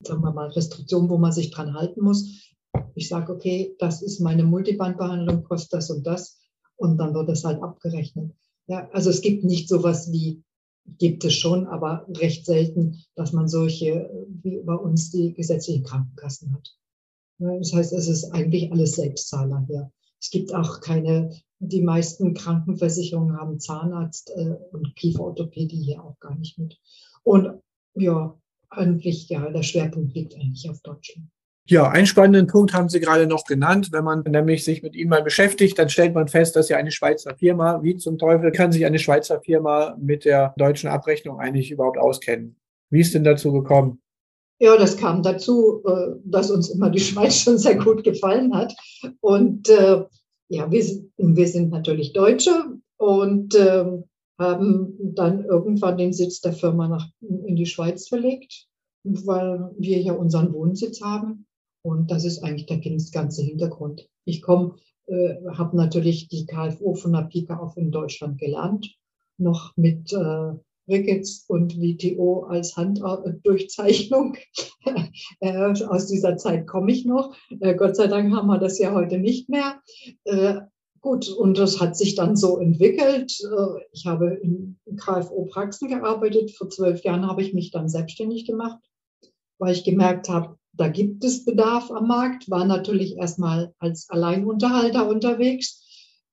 sagen 0.00 0.22
wir 0.22 0.32
mal, 0.32 0.50
Restriktionen, 0.50 1.10
wo 1.10 1.18
man 1.18 1.32
sich 1.32 1.50
dran 1.50 1.74
halten 1.74 2.02
muss. 2.02 2.53
Ich 2.94 3.08
sage, 3.08 3.32
okay, 3.32 3.74
das 3.78 4.02
ist 4.02 4.20
meine 4.20 4.44
Multibandbehandlung, 4.44 5.44
kostet 5.44 5.74
das 5.74 5.90
und 5.90 6.06
das. 6.06 6.38
Und 6.76 6.98
dann 6.98 7.14
wird 7.14 7.28
das 7.28 7.44
halt 7.44 7.62
abgerechnet. 7.62 8.32
Ja, 8.66 8.88
also 8.92 9.10
es 9.10 9.20
gibt 9.20 9.44
nicht 9.44 9.68
sowas 9.68 10.10
wie, 10.10 10.42
gibt 10.98 11.24
es 11.24 11.34
schon, 11.34 11.66
aber 11.66 12.06
recht 12.08 12.46
selten, 12.46 13.02
dass 13.14 13.32
man 13.32 13.48
solche, 13.48 14.10
wie 14.42 14.60
bei 14.62 14.74
uns 14.74 15.10
die 15.10 15.34
gesetzlichen 15.34 15.84
Krankenkassen 15.84 16.52
hat. 16.52 16.74
Das 17.38 17.72
heißt, 17.72 17.92
es 17.92 18.08
ist 18.08 18.32
eigentlich 18.32 18.72
alles 18.72 18.92
Selbstzahler 18.92 19.64
hier. 19.66 19.90
Es 20.20 20.30
gibt 20.30 20.54
auch 20.54 20.80
keine, 20.80 21.30
die 21.58 21.82
meisten 21.82 22.32
Krankenversicherungen 22.32 23.36
haben 23.36 23.60
Zahnarzt 23.60 24.30
äh, 24.34 24.56
und 24.72 24.96
Kieferorthopädie 24.96 25.82
hier 25.82 26.02
auch 26.02 26.18
gar 26.20 26.34
nicht 26.36 26.58
mit. 26.58 26.78
Und 27.22 27.60
ja, 27.94 28.38
eigentlich, 28.70 29.28
ja, 29.28 29.50
der 29.50 29.62
Schwerpunkt 29.62 30.14
liegt 30.14 30.34
eigentlich 30.36 30.70
auf 30.70 30.80
Deutschland. 30.80 31.28
Ja, 31.66 31.88
einen 31.88 32.06
spannenden 32.06 32.46
Punkt 32.46 32.74
haben 32.74 32.90
Sie 32.90 33.00
gerade 33.00 33.26
noch 33.26 33.44
genannt. 33.46 33.88
Wenn 33.90 34.04
man 34.04 34.20
nämlich 34.20 34.64
sich 34.64 34.82
mit 34.82 34.94
Ihnen 34.94 35.08
mal 35.08 35.22
beschäftigt, 35.22 35.78
dann 35.78 35.88
stellt 35.88 36.14
man 36.14 36.28
fest, 36.28 36.56
dass 36.56 36.68
ja 36.68 36.76
eine 36.76 36.90
Schweizer 36.90 37.34
Firma, 37.36 37.82
wie 37.82 37.96
zum 37.96 38.18
Teufel 38.18 38.52
kann 38.52 38.70
sich 38.70 38.84
eine 38.84 38.98
Schweizer 38.98 39.40
Firma 39.40 39.96
mit 39.98 40.26
der 40.26 40.52
deutschen 40.58 40.90
Abrechnung 40.90 41.40
eigentlich 41.40 41.70
überhaupt 41.70 41.96
auskennen? 41.96 42.56
Wie 42.90 43.00
ist 43.00 43.14
denn 43.14 43.24
dazu 43.24 43.50
gekommen? 43.50 44.02
Ja, 44.60 44.76
das 44.76 44.98
kam 44.98 45.22
dazu, 45.22 45.82
äh, 45.86 46.16
dass 46.24 46.50
uns 46.50 46.68
immer 46.68 46.90
die 46.90 47.00
Schweiz 47.00 47.36
schon 47.36 47.56
sehr 47.56 47.76
gut 47.76 48.04
gefallen 48.04 48.54
hat. 48.54 48.74
Und 49.20 49.70
äh, 49.70 50.04
ja, 50.48 50.70
wir 50.70 50.82
sind, 50.82 51.12
wir 51.16 51.48
sind 51.48 51.70
natürlich 51.70 52.12
Deutsche 52.12 52.52
und 52.98 53.54
äh, 53.54 53.86
haben 54.38 55.14
dann 55.14 55.44
irgendwann 55.44 55.96
den 55.96 56.12
Sitz 56.12 56.42
der 56.42 56.52
Firma 56.52 56.88
nach, 56.88 57.08
in 57.20 57.56
die 57.56 57.66
Schweiz 57.66 58.08
verlegt, 58.08 58.66
weil 59.04 59.70
wir 59.78 60.02
ja 60.02 60.12
unseren 60.12 60.52
Wohnsitz 60.52 61.00
haben. 61.00 61.46
Und 61.84 62.10
das 62.10 62.24
ist 62.24 62.42
eigentlich 62.42 62.66
der 62.66 62.80
ganze 63.12 63.42
Hintergrund. 63.42 64.08
Ich 64.24 64.40
komme, 64.40 64.76
äh, 65.06 65.34
habe 65.52 65.76
natürlich 65.76 66.28
die 66.28 66.46
KFO 66.46 66.94
von 66.94 67.12
der 67.12 67.22
Pika 67.22 67.58
auf 67.58 67.76
in 67.76 67.90
Deutschland 67.90 68.38
gelernt, 68.38 68.96
noch 69.36 69.76
mit 69.76 70.10
äh, 70.12 70.54
Ricketts 70.88 71.44
und 71.46 71.78
WTO 71.78 72.44
als 72.44 72.76
Handdurchzeichnung. 72.76 74.36
Äh, 75.40 75.72
aus 75.86 76.08
dieser 76.08 76.36
Zeit 76.36 76.66
komme 76.66 76.92
ich 76.92 77.04
noch. 77.04 77.34
Äh, 77.60 77.76
Gott 77.76 77.96
sei 77.96 78.08
Dank 78.08 78.34
haben 78.34 78.48
wir 78.48 78.58
das 78.58 78.78
ja 78.78 78.92
heute 78.92 79.18
nicht 79.18 79.48
mehr. 79.48 79.80
Äh, 80.24 80.60
gut, 81.00 81.28
und 81.28 81.56
das 81.56 81.80
hat 81.80 81.96
sich 81.96 82.16
dann 82.16 82.36
so 82.36 82.58
entwickelt. 82.58 83.32
Ich 83.92 84.06
habe 84.06 84.34
in 84.34 84.78
KFO-Praxen 84.96 85.88
gearbeitet. 85.88 86.50
Vor 86.50 86.68
zwölf 86.68 87.04
Jahren 87.04 87.26
habe 87.26 87.42
ich 87.42 87.54
mich 87.54 87.70
dann 87.70 87.88
selbstständig 87.88 88.44
gemacht, 88.44 88.80
weil 89.58 89.72
ich 89.72 89.84
gemerkt 89.84 90.28
habe, 90.28 90.58
da 90.76 90.88
gibt 90.88 91.24
es 91.24 91.44
Bedarf 91.44 91.90
am 91.90 92.08
Markt. 92.08 92.50
War 92.50 92.64
natürlich 92.64 93.16
erstmal 93.16 93.72
als 93.78 94.08
Alleinunterhalter 94.10 95.08
unterwegs 95.08 95.84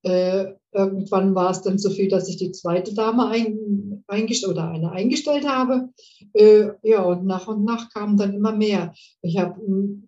äh, 0.03 0.53
irgendwann 0.73 1.35
war 1.35 1.51
es 1.51 1.61
dann 1.61 1.77
so 1.77 1.89
viel, 1.89 2.09
dass 2.09 2.27
ich 2.27 2.37
die 2.37 2.51
zweite 2.51 2.93
Dame 2.93 3.27
ein, 3.27 4.03
eingestellt 4.07 4.53
oder 4.53 4.69
eine 4.69 4.91
eingestellt 4.91 5.47
habe. 5.47 5.89
Äh, 6.33 6.69
ja, 6.83 7.03
und 7.03 7.25
nach 7.25 7.47
und 7.47 7.63
nach 7.65 7.89
kamen 7.91 8.17
dann 8.17 8.33
immer 8.33 8.55
mehr. 8.55 8.93
Ich 9.21 9.37
habe 9.37 9.59
hm, 9.61 10.07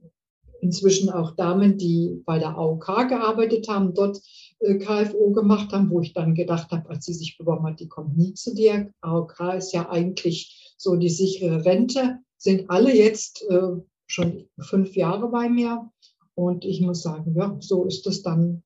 inzwischen 0.61 1.09
auch 1.09 1.35
Damen, 1.35 1.77
die 1.77 2.21
bei 2.25 2.39
der 2.39 2.57
AOK 2.57 3.09
gearbeitet 3.09 3.67
haben, 3.67 3.93
dort 3.93 4.19
äh, 4.59 4.75
KFO 4.75 5.31
gemacht 5.31 5.71
haben, 5.73 5.89
wo 5.91 6.01
ich 6.01 6.13
dann 6.13 6.33
gedacht 6.33 6.71
habe, 6.71 6.89
als 6.89 7.05
sie 7.05 7.13
sich 7.13 7.37
beworben 7.37 7.65
hat, 7.65 7.79
die 7.79 7.89
kommt 7.89 8.17
nie 8.17 8.33
zu 8.33 8.55
dir. 8.55 8.91
AOK 9.01 9.55
ist 9.57 9.73
ja 9.73 9.89
eigentlich 9.89 10.73
so 10.77 10.95
die 10.95 11.09
sichere 11.09 11.65
Rente, 11.65 12.17
sind 12.37 12.69
alle 12.69 12.95
jetzt 12.95 13.45
äh, 13.49 13.73
schon 14.07 14.45
fünf 14.59 14.95
Jahre 14.95 15.29
bei 15.29 15.49
mir. 15.49 15.89
Und 16.35 16.65
ich 16.65 16.81
muss 16.81 17.03
sagen, 17.03 17.35
ja, 17.35 17.55
so 17.59 17.85
ist 17.85 18.07
es 18.07 18.23
dann 18.23 18.63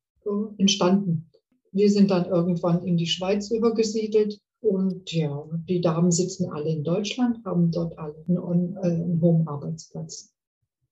entstanden. 0.58 1.30
Wir 1.72 1.90
sind 1.90 2.12
dann 2.12 2.26
irgendwann 2.26 2.84
in 2.84 2.98
die 2.98 3.08
Schweiz 3.08 3.52
übergesiedelt 3.52 4.40
und 4.62 5.12
ja, 5.14 5.48
die 5.70 5.82
Damen 5.82 6.12
sitzen 6.12 6.50
alle 6.52 6.70
in 6.70 6.84
Deutschland, 6.84 7.46
haben 7.46 7.72
dort 7.72 7.98
alle 7.98 8.16
einen, 8.28 8.76
äh, 8.78 8.88
einen 8.88 9.22
hohen 9.22 9.48
Arbeitsplatz. 9.48 10.34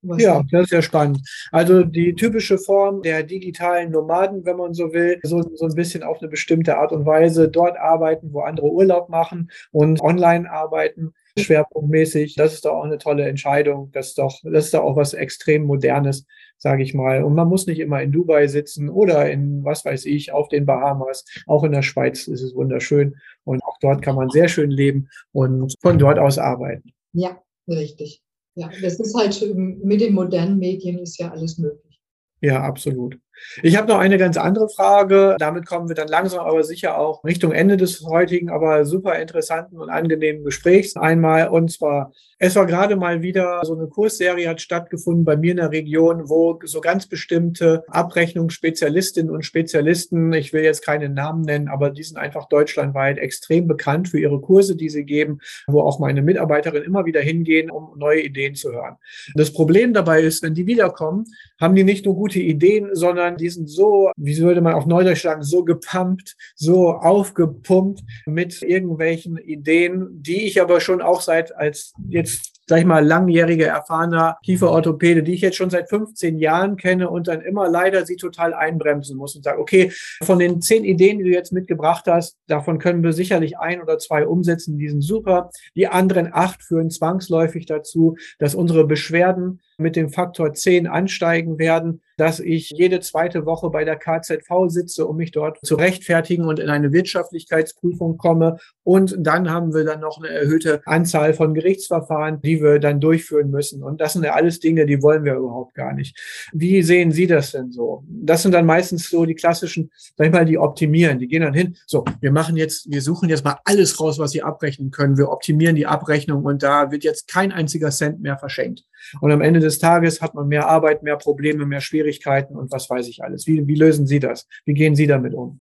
Was 0.08 0.22
ja, 0.22 0.44
das 0.52 0.66
ist 0.66 0.72
ja 0.72 0.82
spannend. 0.82 1.20
Also 1.52 1.84
die 1.84 2.14
typische 2.16 2.58
Form 2.58 3.02
der 3.02 3.24
digitalen 3.24 3.92
Nomaden, 3.92 4.46
wenn 4.46 4.58
man 4.58 4.74
so 4.74 4.94
will, 4.94 5.20
so, 5.24 5.42
so 5.56 5.66
ein 5.66 5.76
bisschen 5.76 6.04
auf 6.04 6.20
eine 6.20 6.30
bestimmte 6.30 6.78
Art 6.78 6.92
und 6.92 7.06
Weise 7.06 7.50
dort 7.50 7.78
arbeiten, 7.78 8.34
wo 8.34 8.42
andere 8.42 8.72
Urlaub 8.72 9.10
machen 9.10 9.50
und 9.72 10.02
online 10.02 10.50
arbeiten 10.50 11.14
schwerpunktmäßig. 11.38 12.36
Das 12.36 12.54
ist 12.54 12.66
doch 12.66 12.74
auch 12.74 12.84
eine 12.84 12.98
tolle 12.98 13.28
Entscheidung. 13.28 13.92
Das 13.92 14.10
ist 14.10 14.18
doch, 14.18 14.40
das 14.44 14.66
ist 14.66 14.74
doch 14.74 14.84
auch 14.84 14.96
was 14.96 15.14
extrem 15.14 15.64
Modernes, 15.64 16.26
sage 16.58 16.84
ich 16.84 16.94
mal. 16.94 17.24
Und 17.24 17.34
man 17.36 17.48
muss 17.48 17.68
nicht 17.68 17.80
immer 17.80 18.02
in 18.02 18.12
Dubai 18.12 18.48
sitzen 18.48 18.90
oder 18.90 19.30
in, 19.30 19.64
was 19.64 19.84
weiß 19.86 20.06
ich, 20.06 20.32
auf 20.32 20.48
den 20.48 20.66
Bahamas. 20.66 21.26
Auch 21.48 21.64
in 21.64 21.72
der 21.72 21.82
Schweiz 21.82 22.28
ist 22.28 22.42
es 22.42 22.56
wunderschön. 22.56 23.16
Und 23.44 23.64
auch 23.64 23.78
dort 23.82 24.02
kann 24.02 24.16
man 24.16 24.30
sehr 24.30 24.48
schön 24.48 24.72
leben 24.72 25.10
und 25.32 25.76
von 25.82 26.00
dort 26.00 26.20
aus 26.20 26.38
arbeiten. 26.38 26.94
Ja, 27.14 27.42
richtig. 27.68 28.22
Ja, 28.56 28.70
das 28.82 29.00
ist 29.00 29.14
halt 29.16 29.56
mit 29.56 30.02
den 30.02 30.14
modernen 30.14 30.58
Medien 30.58 31.00
ist 31.00 31.20
ja 31.20 31.32
alles 31.32 31.58
möglich. 31.58 32.00
Ja, 32.42 32.64
absolut. 32.64 33.20
Ich 33.62 33.78
habe 33.78 33.88
noch 33.88 34.00
eine 34.00 34.18
ganz 34.18 34.38
andere 34.38 34.70
Frage. 34.70 35.36
Damit 35.40 35.66
kommen 35.66 35.88
wir 35.88 35.96
dann 35.96 36.08
langsam 36.08 36.46
aber 36.46 36.64
sicher 36.64 36.98
auch 36.98 37.24
Richtung 37.24 37.52
Ende 37.52 37.78
des 37.78 38.04
heutigen, 38.06 38.50
aber 38.50 38.86
super 38.86 39.20
interessanten 39.20 39.78
und 39.78 39.90
angenehmen 39.90 40.44
Gesprächs 40.44 40.96
einmal. 40.96 41.50
Und 41.50 41.72
zwar, 41.72 42.12
es 42.40 42.56
war 42.56 42.66
gerade 42.66 42.96
mal 42.96 43.22
wieder 43.22 43.62
so 43.64 43.76
eine 43.76 43.88
Kursserie 43.88 44.50
hat 44.50 44.62
stattgefunden 44.62 45.26
bei 45.26 45.38
mir 45.38 45.52
in 45.52 45.58
der 45.58 45.72
Region, 45.72 46.30
wo 46.30 46.60
so 46.64 46.82
ganz 46.82 47.08
bestimmte 47.08 47.84
Abrechnungsspezialistinnen 47.88 49.34
und 49.34 49.46
Spezialisten, 49.46 50.34
ich 50.34 50.54
will 50.54 50.64
jetzt 50.64 50.84
keine 50.84 51.10
Namen 51.10 51.42
nennen, 51.42 51.68
aber 51.68 51.90
die 51.90 52.04
sind 52.04 52.18
einfach 52.18 52.48
deutschlandweit 52.48 53.18
extrem 53.18 53.68
bekannt 53.68 54.10
für 54.10 54.20
ihre 54.20 54.42
Kurse, 54.42 54.76
die 54.76 54.90
sie 54.90 55.04
geben, 55.04 55.40
wo 55.68 55.82
auch 55.82 56.00
meine 56.00 56.22
Mitarbeiterinnen 56.22 56.86
immer 56.86 57.06
wieder 57.06 57.22
hingehen, 57.22 57.72
um 57.72 57.98
neue 57.98 58.22
Ideen 58.22 58.56
zu 58.56 58.72
hören. 58.72 58.98
Das 59.36 59.54
Problem 59.54 59.94
dabei 59.94 60.22
ist, 60.22 60.44
wenn 60.44 60.54
die 60.54 60.68
wiederkommen, 60.68 61.26
haben 61.60 61.76
die 61.76 61.84
nicht 61.84 62.06
nur 62.06 62.16
gute 62.16 62.40
Ideen, 62.40 62.90
sondern 62.94 63.25
sondern 63.26 63.38
die 63.38 63.50
sind 63.50 63.68
so, 63.68 64.12
wie 64.18 64.38
würde 64.38 64.62
man 64.62 64.74
auf 64.74 64.86
Neudeutsch 64.86 65.24
sagen, 65.24 65.44
so 65.44 65.64
gepumpt, 65.64 66.36
so 66.56 66.92
aufgepumpt 66.92 68.02
mit 68.26 68.62
irgendwelchen 68.62 69.38
Ideen, 69.38 70.22
die 70.22 70.46
ich 70.46 70.62
aber 70.62 70.80
schon 70.80 71.02
auch 71.02 71.22
seit 71.22 71.56
als 71.56 71.94
jetzt 72.10 72.52
sag 72.68 72.80
ich 72.80 72.86
mal, 72.86 73.06
langjährige, 73.06 73.68
erfahrener 73.68 74.38
Kieferorthopäde, 74.44 75.22
die 75.22 75.34
ich 75.34 75.42
jetzt 75.42 75.56
schon 75.56 75.70
seit 75.70 75.88
15 75.88 76.40
Jahren 76.40 76.78
kenne 76.78 77.12
und 77.12 77.28
dann 77.28 77.42
immer 77.42 77.70
leider 77.70 78.08
sie 78.08 78.16
total 78.16 78.56
einbremsen 78.56 79.18
muss 79.18 79.36
und 79.36 79.44
sage, 79.44 79.60
okay, 79.60 79.92
von 80.24 80.40
den 80.40 80.62
zehn 80.62 80.84
Ideen, 80.84 81.20
die 81.20 81.26
du 81.26 81.30
jetzt 81.30 81.54
mitgebracht 81.54 82.06
hast, 82.08 82.40
davon 82.48 82.80
können 82.80 83.04
wir 83.04 83.14
sicherlich 83.14 83.60
ein 83.60 83.84
oder 83.84 84.00
zwei 84.00 84.26
umsetzen, 84.26 84.80
die 84.80 84.90
sind 84.90 85.02
super. 85.02 85.52
Die 85.76 85.88
anderen 85.88 86.30
acht 86.34 86.64
führen 86.64 86.90
zwangsläufig 86.90 87.68
dazu, 87.68 88.16
dass 88.40 88.56
unsere 88.56 88.88
Beschwerden 88.88 89.62
mit 89.78 89.96
dem 89.96 90.10
Faktor 90.10 90.54
10 90.54 90.88
ansteigen 90.88 91.60
werden, 91.60 92.02
dass 92.18 92.40
ich 92.40 92.70
jede 92.70 93.00
zweite 93.00 93.46
Woche 93.46 93.70
bei 93.70 93.84
der 93.84 93.98
KZV 93.98 94.68
sitze, 94.68 95.06
um 95.06 95.18
mich 95.18 95.32
dort 95.32 95.60
zu 95.66 95.76
rechtfertigen 95.76 96.46
und 96.46 96.60
in 96.60 96.70
eine 96.70 96.92
Wirtschaftlichkeitsprüfung 96.92 98.18
komme. 98.18 98.58
Und 98.84 99.16
dann 99.18 99.50
haben 99.50 99.74
wir 99.74 99.84
dann 99.84 100.00
noch 100.00 100.18
eine 100.18 100.30
erhöhte 100.30 100.82
Anzahl 100.86 101.34
von 101.34 101.54
Gerichtsverfahren, 101.54 102.42
die 102.42 102.62
wir 102.62 102.80
dann 102.80 103.00
durchführen 103.00 103.50
müssen. 103.50 103.84
Und 103.84 104.02
das 104.02 104.14
sind 104.14 104.24
ja 104.24 104.34
alles 104.34 104.60
Dinge, 104.60 104.86
die 104.86 105.02
wollen 105.02 105.24
wir 105.26 105.36
überhaupt 105.36 105.74
gar 105.76 105.94
nicht. 105.94 106.18
Wie 106.54 106.82
sehen 106.84 107.12
Sie 107.12 107.28
das 107.28 107.52
denn 107.52 107.72
so? 107.72 108.04
Das 108.08 108.44
sind 108.44 108.54
dann 108.54 108.66
meistens 108.66 109.10
so 109.10 109.26
die 109.26 109.36
klassischen, 109.36 109.92
sag 110.18 110.28
ich 110.28 110.34
mal, 110.34 110.46
die 110.46 110.58
optimieren. 110.58 111.20
Die 111.20 111.28
gehen 111.28 111.42
dann 111.42 111.54
hin, 111.54 111.76
so, 111.86 112.06
wir 112.22 112.32
machen 112.32 112.58
jetzt, 112.58 112.90
wir 112.92 113.02
suchen 113.02 113.30
jetzt 113.30 113.44
mal 113.44 113.60
alles 113.66 114.00
raus, 114.00 114.20
was 114.20 114.32
Sie 114.32 114.42
abrechnen 114.42 114.92
können. 114.92 115.18
Wir 115.18 115.30
optimieren 115.30 115.76
die 115.76 115.88
Abrechnung 115.88 116.44
und 116.44 116.64
da 116.64 116.92
wird 116.92 117.04
jetzt 117.04 117.28
kein 117.28 117.52
einziger 117.52 117.92
Cent 117.92 118.22
mehr 118.22 118.38
verschenkt. 118.38 118.84
Und 119.22 119.32
am 119.32 119.42
Ende 119.42 119.60
des 119.60 119.80
Tages 119.80 120.22
hat 120.22 120.36
man 120.36 120.48
mehr 120.48 120.68
Arbeit, 120.68 121.04
mehr 121.04 121.18
Probleme, 121.18 121.66
mehr 121.66 121.82
Schwierigkeiten 121.82 122.56
und 122.56 122.72
was 122.72 122.90
weiß 122.90 123.08
ich 123.08 123.24
alles. 123.24 123.48
Wie, 123.48 123.66
wie 123.68 123.76
lösen 123.76 124.08
Sie 124.08 124.20
das? 124.20 124.48
Wie 124.66 124.74
gehen 124.74 124.96
Sie 124.96 125.08
damit 125.08 125.34
um? 125.34 125.60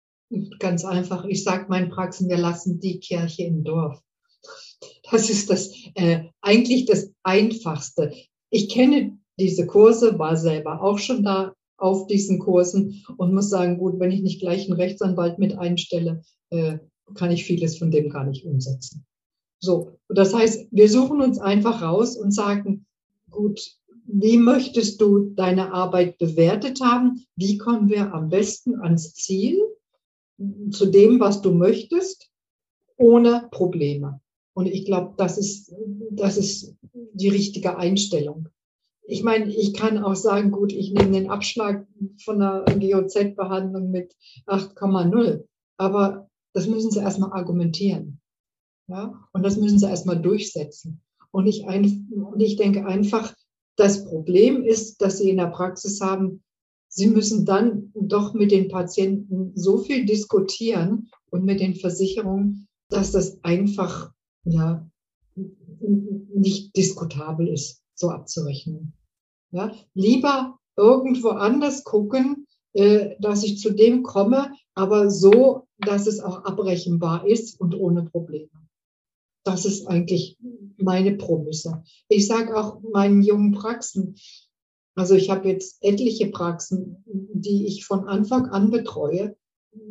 Ganz 0.58 0.84
einfach. 0.84 1.24
Ich 1.24 1.42
sage 1.44 1.66
meinen 1.68 1.88
Praxen, 1.88 2.28
wir 2.28 2.36
lassen 2.36 2.80
die 2.80 3.00
Kirche 3.00 3.44
im 3.44 3.64
Dorf. 3.64 4.00
Das 5.10 5.30
ist 5.30 5.50
das 5.50 5.72
äh, 5.94 6.24
eigentlich 6.42 6.84
das 6.84 7.10
Einfachste. 7.22 8.12
Ich 8.50 8.68
kenne 8.68 9.18
diese 9.38 9.66
Kurse, 9.66 10.18
war 10.18 10.36
selber 10.36 10.82
auch 10.82 10.98
schon 10.98 11.22
da 11.22 11.54
auf 11.78 12.06
diesen 12.08 12.38
Kursen 12.38 13.04
und 13.16 13.32
muss 13.32 13.50
sagen, 13.50 13.78
gut, 13.78 14.00
wenn 14.00 14.10
ich 14.10 14.22
nicht 14.22 14.40
gleich 14.40 14.64
einen 14.64 14.78
Rechtsanwalt 14.78 15.38
mit 15.38 15.56
einstelle, 15.56 16.22
äh, 16.50 16.78
kann 17.14 17.30
ich 17.30 17.44
vieles 17.44 17.78
von 17.78 17.90
dem 17.90 18.10
gar 18.10 18.24
nicht 18.24 18.44
umsetzen. 18.44 19.06
So, 19.60 19.98
das 20.08 20.34
heißt, 20.34 20.68
wir 20.70 20.88
suchen 20.88 21.20
uns 21.20 21.38
einfach 21.38 21.82
raus 21.82 22.16
und 22.16 22.32
sagen, 22.32 22.86
gut, 23.30 23.60
wie 24.06 24.38
möchtest 24.38 25.00
du 25.00 25.30
deine 25.34 25.72
Arbeit 25.72 26.18
bewertet 26.18 26.80
haben? 26.80 27.24
Wie 27.36 27.58
kommen 27.58 27.88
wir 27.88 28.14
am 28.14 28.28
besten 28.30 28.80
ans 28.80 29.14
Ziel, 29.14 29.60
zu 30.70 30.86
dem, 30.86 31.20
was 31.20 31.42
du 31.42 31.52
möchtest, 31.52 32.30
ohne 32.96 33.48
Probleme? 33.50 34.20
Und 34.54 34.66
ich 34.66 34.86
glaube, 34.86 35.14
das 35.18 35.36
ist, 35.38 35.72
das 36.10 36.36
ist 36.36 36.74
die 37.12 37.28
richtige 37.28 37.76
Einstellung. 37.76 38.48
Ich 39.06 39.22
meine, 39.22 39.54
ich 39.54 39.72
kann 39.72 39.98
auch 39.98 40.16
sagen, 40.16 40.50
gut, 40.50 40.72
ich 40.72 40.92
nehme 40.92 41.12
den 41.12 41.30
Abschlag 41.30 41.86
von 42.24 42.40
der 42.40 42.64
GOZ-Behandlung 42.78 43.90
mit 43.90 44.14
8,0. 44.46 45.44
Aber 45.76 46.28
das 46.52 46.66
müssen 46.66 46.90
Sie 46.90 46.98
erstmal 46.98 47.32
argumentieren. 47.32 48.20
Ja? 48.88 49.28
Und 49.32 49.44
das 49.44 49.56
müssen 49.56 49.78
Sie 49.78 49.86
erstmal 49.86 50.20
durchsetzen. 50.20 51.02
Und 51.30 51.46
ich, 51.46 51.64
und 51.64 52.40
ich 52.40 52.56
denke 52.56 52.86
einfach, 52.86 53.34
das 53.76 54.04
Problem 54.04 54.64
ist, 54.64 55.00
dass 55.00 55.18
Sie 55.18 55.30
in 55.30 55.36
der 55.36 55.46
Praxis 55.46 56.00
haben, 56.00 56.42
Sie 56.88 57.06
müssen 57.06 57.44
dann 57.44 57.92
doch 57.94 58.32
mit 58.34 58.50
den 58.50 58.68
Patienten 58.68 59.52
so 59.54 59.78
viel 59.78 60.06
diskutieren 60.06 61.10
und 61.30 61.44
mit 61.44 61.60
den 61.60 61.74
Versicherungen, 61.74 62.66
dass 62.88 63.12
das 63.12 63.42
einfach 63.44 64.10
ja, 64.44 64.88
nicht 66.34 66.74
diskutabel 66.76 67.48
ist, 67.48 67.82
so 67.94 68.10
abzurechnen. 68.10 68.94
Ja, 69.50 69.72
lieber 69.94 70.58
irgendwo 70.76 71.30
anders 71.30 71.84
gucken, 71.84 72.46
äh, 72.72 73.16
dass 73.20 73.42
ich 73.44 73.58
zu 73.58 73.70
dem 73.70 74.02
komme, 74.02 74.52
aber 74.74 75.10
so, 75.10 75.66
dass 75.78 76.06
es 76.06 76.20
auch 76.20 76.44
abrechenbar 76.44 77.26
ist 77.26 77.60
und 77.60 77.74
ohne 77.74 78.04
Probleme. 78.04 78.50
Das 79.48 79.64
ist 79.64 79.86
eigentlich 79.86 80.36
meine 80.76 81.12
Prämisse. 81.12 81.82
Ich 82.10 82.26
sage 82.26 82.54
auch 82.54 82.82
meinen 82.82 83.22
jungen 83.22 83.52
Praxen, 83.52 84.14
also 84.94 85.14
ich 85.14 85.30
habe 85.30 85.48
jetzt 85.48 85.78
etliche 85.80 86.26
Praxen, 86.26 87.02
die 87.06 87.66
ich 87.66 87.86
von 87.86 88.06
Anfang 88.06 88.50
an 88.50 88.70
betreue, 88.70 89.36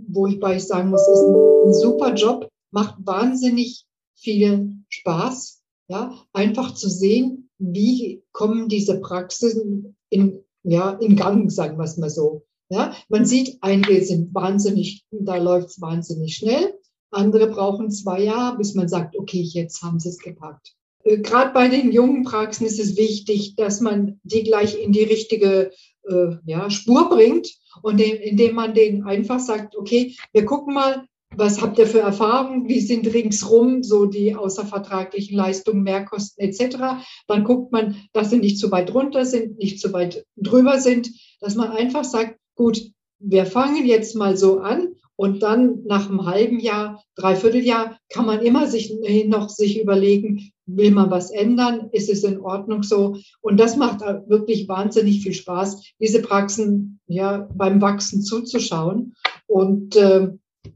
wo 0.07 0.27
ich 0.27 0.39
bei 0.39 0.59
sagen 0.59 0.91
muss, 0.91 1.07
ist 1.07 1.23
ein, 1.23 1.69
ein 1.69 1.73
super 1.73 2.13
Job, 2.13 2.49
macht 2.69 2.97
wahnsinnig 2.99 3.87
viel 4.13 4.75
Spaß, 4.89 5.63
ja, 5.87 6.13
einfach 6.33 6.75
zu 6.75 6.87
sehen, 6.87 7.49
wie 7.57 8.21
kommen 8.33 8.69
diese 8.69 8.99
Praxisen 8.99 9.95
in, 10.09 10.43
ja, 10.61 10.91
in 10.91 11.15
Gang, 11.15 11.51
sagen 11.51 11.79
wir 11.79 11.85
es 11.85 11.97
mal 11.97 12.11
so. 12.11 12.43
Ja, 12.69 12.93
man 13.09 13.25
sieht, 13.25 13.57
einige 13.61 14.05
sind 14.05 14.35
wahnsinnig, 14.35 15.03
da 15.09 15.37
läuft 15.37 15.69
es 15.69 15.81
wahnsinnig 15.81 16.35
schnell. 16.35 16.76
Andere 17.11 17.47
brauchen 17.47 17.91
zwei 17.91 18.21
Jahre, 18.21 18.57
bis 18.57 18.75
man 18.75 18.87
sagt, 18.87 19.17
okay, 19.17 19.41
jetzt 19.41 19.81
haben 19.81 19.99
sie 19.99 20.09
es 20.09 20.19
gepackt. 20.19 20.73
Äh, 21.03 21.19
Gerade 21.19 21.53
bei 21.53 21.67
den 21.67 21.91
jungen 21.91 22.23
Praxen 22.23 22.65
ist 22.65 22.79
es 22.79 22.97
wichtig, 22.97 23.55
dass 23.55 23.81
man 23.81 24.19
die 24.23 24.43
gleich 24.43 24.79
in 24.79 24.91
die 24.91 25.03
richtige 25.03 25.71
äh, 26.07 26.35
ja, 26.45 26.69
Spur 26.69 27.09
bringt 27.09 27.49
und 27.81 27.99
den, 27.99 28.17
indem 28.17 28.55
man 28.55 28.73
denen 28.73 29.03
einfach 29.03 29.39
sagt, 29.39 29.75
okay, 29.77 30.15
wir 30.33 30.45
gucken 30.45 30.73
mal, 30.73 31.05
was 31.35 31.61
habt 31.61 31.77
ihr 31.77 31.87
für 31.87 31.99
Erfahrungen? 31.99 32.67
Wie 32.67 32.79
sind 32.79 33.13
ringsrum 33.13 33.83
so 33.83 34.05
die 34.05 34.33
außervertraglichen 34.33 35.35
Leistungen, 35.35 35.83
Mehrkosten 35.83 36.43
etc.? 36.43 37.03
Dann 37.27 37.43
guckt 37.43 37.71
man, 37.71 37.97
dass 38.13 38.29
sie 38.29 38.37
nicht 38.37 38.59
zu 38.59 38.71
weit 38.71 38.93
runter 38.93 39.25
sind, 39.25 39.57
nicht 39.57 39.79
zu 39.79 39.91
weit 39.93 40.25
drüber 40.37 40.79
sind, 40.79 41.11
dass 41.41 41.55
man 41.55 41.71
einfach 41.71 42.05
sagt, 42.05 42.39
gut, 42.55 42.81
wir 43.19 43.45
fangen 43.45 43.85
jetzt 43.85 44.15
mal 44.15 44.37
so 44.37 44.59
an 44.59 44.95
und 45.17 45.41
dann 45.43 45.83
nach 45.83 46.09
einem 46.09 46.25
halben 46.25 46.59
Jahr, 46.59 47.03
dreiviertel 47.15 47.61
Jahr 47.61 47.99
kann 48.09 48.25
man 48.25 48.39
immer 48.39 48.67
sich 48.67 48.95
noch 49.25 49.49
sich 49.49 49.81
überlegen, 49.81 50.51
will 50.67 50.91
man 50.91 51.09
was 51.09 51.31
ändern? 51.31 51.89
Ist 51.91 52.09
es 52.09 52.23
in 52.23 52.39
Ordnung 52.39 52.83
so? 52.83 53.17
Und 53.41 53.59
das 53.59 53.75
macht 53.75 54.01
wirklich 54.01 54.67
wahnsinnig 54.69 55.23
viel 55.23 55.33
Spaß, 55.33 55.93
diese 55.99 56.21
Praxen 56.21 56.99
ja 57.07 57.49
beim 57.55 57.81
Wachsen 57.81 58.21
zuzuschauen. 58.21 59.15
Und 59.47 59.95
äh, 59.95 60.29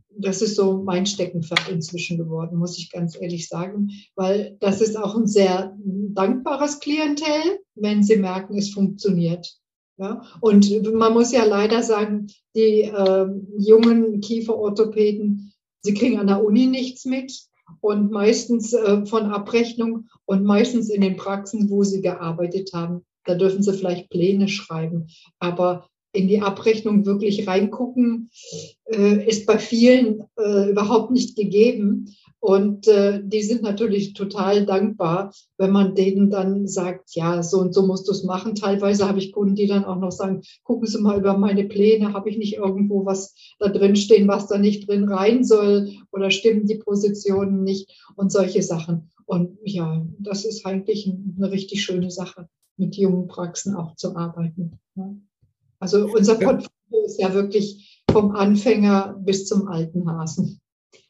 das 0.09 0.41
ist 0.41 0.55
so 0.55 0.81
mein 0.83 1.05
Steckenpferd 1.05 1.69
inzwischen 1.69 2.17
geworden, 2.17 2.57
muss 2.57 2.77
ich 2.77 2.91
ganz 2.91 3.19
ehrlich 3.19 3.47
sagen, 3.47 3.91
weil 4.15 4.57
das 4.59 4.81
ist 4.81 4.97
auch 4.97 5.15
ein 5.15 5.27
sehr 5.27 5.77
dankbares 5.79 6.79
Klientel, 6.79 7.59
wenn 7.75 8.03
sie 8.03 8.17
merken, 8.17 8.57
es 8.57 8.71
funktioniert. 8.71 9.60
Ja? 10.01 10.23
Und 10.39 10.67
man 10.93 11.13
muss 11.13 11.31
ja 11.31 11.45
leider 11.45 11.83
sagen, 11.83 12.27
die 12.55 12.81
äh, 12.81 13.27
jungen 13.57 14.19
Kieferorthopäden, 14.19 15.53
sie 15.83 15.93
kriegen 15.93 16.19
an 16.19 16.25
der 16.25 16.43
Uni 16.43 16.65
nichts 16.65 17.05
mit 17.05 17.31
und 17.81 18.11
meistens 18.11 18.73
äh, 18.73 19.05
von 19.05 19.27
Abrechnung 19.27 20.09
und 20.25 20.43
meistens 20.43 20.89
in 20.89 21.01
den 21.01 21.17
Praxen, 21.17 21.69
wo 21.69 21.83
sie 21.83 22.01
gearbeitet 22.01 22.71
haben. 22.73 23.05
Da 23.25 23.35
dürfen 23.35 23.61
sie 23.61 23.73
vielleicht 23.73 24.09
Pläne 24.09 24.47
schreiben, 24.47 25.07
aber 25.37 25.87
in 26.13 26.27
die 26.27 26.41
Abrechnung 26.41 27.05
wirklich 27.05 27.47
reingucken, 27.47 28.29
äh, 28.85 29.27
ist 29.27 29.45
bei 29.45 29.57
vielen 29.57 30.23
äh, 30.37 30.69
überhaupt 30.71 31.11
nicht 31.11 31.35
gegeben. 31.35 32.13
Und 32.39 32.87
äh, 32.87 33.21
die 33.23 33.43
sind 33.43 33.61
natürlich 33.61 34.13
total 34.13 34.65
dankbar, 34.65 35.31
wenn 35.59 35.69
man 35.69 35.93
denen 35.93 36.31
dann 36.31 36.67
sagt, 36.67 37.13
ja, 37.13 37.43
so 37.43 37.59
und 37.59 37.71
so 37.71 37.85
musst 37.85 38.07
du 38.07 38.11
es 38.13 38.23
machen. 38.23 38.55
Teilweise 38.55 39.07
habe 39.07 39.19
ich 39.19 39.31
Kunden, 39.31 39.53
die 39.53 39.67
dann 39.67 39.85
auch 39.85 39.99
noch 39.99 40.11
sagen, 40.11 40.41
gucken 40.63 40.87
Sie 40.87 40.99
mal 40.99 41.19
über 41.19 41.37
meine 41.37 41.65
Pläne, 41.65 42.13
habe 42.13 42.31
ich 42.31 42.39
nicht 42.39 42.55
irgendwo 42.55 43.05
was 43.05 43.35
da 43.59 43.69
drin 43.69 43.95
stehen, 43.95 44.27
was 44.27 44.47
da 44.47 44.57
nicht 44.57 44.89
drin 44.89 45.07
rein 45.07 45.43
soll 45.43 45.91
oder 46.11 46.31
stimmen 46.31 46.65
die 46.65 46.79
Positionen 46.79 47.63
nicht 47.63 47.91
und 48.15 48.31
solche 48.31 48.63
Sachen. 48.63 49.11
Und 49.27 49.59
ja, 49.63 50.03
das 50.17 50.43
ist 50.43 50.65
eigentlich 50.65 51.13
eine 51.37 51.51
richtig 51.51 51.83
schöne 51.83 52.09
Sache, 52.09 52.49
mit 52.75 52.97
jungen 52.97 53.27
Praxen 53.27 53.75
auch 53.75 53.95
zu 53.95 54.15
arbeiten. 54.15 54.79
Ja. 54.95 55.13
Also 55.81 56.05
unser 56.05 56.35
Portfolio 56.35 57.05
ist 57.05 57.19
ja 57.19 57.33
wirklich 57.33 58.03
vom 58.11 58.35
Anfänger 58.35 59.15
bis 59.19 59.47
zum 59.47 59.67
alten 59.67 60.09
Hasen. 60.09 60.61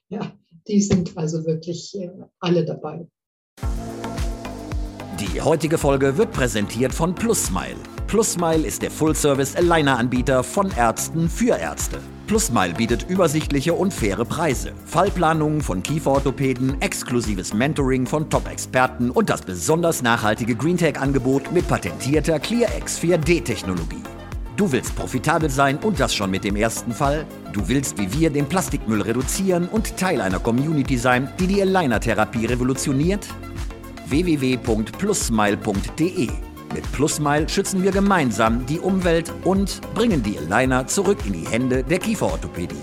Ja, 0.09 0.31
die 0.67 0.81
sind 0.81 1.17
also 1.17 1.45
wirklich 1.45 1.93
äh, 1.99 2.09
alle 2.39 2.63
dabei. 2.65 3.05
Die 5.19 5.41
heutige 5.41 5.77
Folge 5.77 6.17
wird 6.17 6.31
präsentiert 6.31 6.93
von 6.93 7.13
PlusSmile. 7.13 7.75
PlusSmile 8.07 8.65
ist 8.65 8.81
der 8.81 8.91
Full-Service-Aligner-Anbieter 8.91 10.43
von 10.43 10.71
Ärzten 10.71 11.29
für 11.29 11.57
Ärzte. 11.57 11.99
PlusSmile 12.27 12.73
bietet 12.73 13.09
übersichtliche 13.09 13.73
und 13.73 13.93
faire 13.93 14.25
Preise, 14.25 14.71
Fallplanungen 14.85 15.61
von 15.61 15.83
Kieferorthopäden, 15.83 16.81
exklusives 16.81 17.53
Mentoring 17.53 18.05
von 18.05 18.29
Top-Experten 18.29 19.11
und 19.11 19.29
das 19.29 19.41
besonders 19.41 20.01
nachhaltige 20.01 20.55
GreenTech-Angebot 20.55 21.51
mit 21.51 21.67
patentierter 21.67 22.39
ClearX 22.39 22.99
4D-Technologie. 22.99 24.03
Du 24.61 24.71
willst 24.71 24.95
profitabel 24.95 25.49
sein 25.49 25.79
und 25.79 25.99
das 25.99 26.13
schon 26.13 26.29
mit 26.29 26.43
dem 26.43 26.55
ersten 26.55 26.91
Fall? 26.91 27.25
Du 27.51 27.67
willst 27.67 27.97
wie 27.97 28.13
wir 28.13 28.29
den 28.29 28.45
Plastikmüll 28.45 29.01
reduzieren 29.01 29.67
und 29.67 29.97
Teil 29.97 30.21
einer 30.21 30.37
Community 30.37 30.99
sein, 30.99 31.27
die 31.39 31.47
die 31.47 31.63
Aligner-Therapie 31.63 32.45
revolutioniert? 32.45 33.27
www.plusmile.de 34.05 36.29
Mit 36.75 36.91
Plusmile 36.91 37.49
schützen 37.49 37.81
wir 37.81 37.89
gemeinsam 37.89 38.63
die 38.67 38.77
Umwelt 38.77 39.33
und 39.45 39.81
bringen 39.95 40.21
die 40.21 40.37
Aligner 40.37 40.85
zurück 40.85 41.17
in 41.25 41.33
die 41.33 41.47
Hände 41.47 41.83
der 41.83 41.97
Kieferorthopädie. 41.97 42.75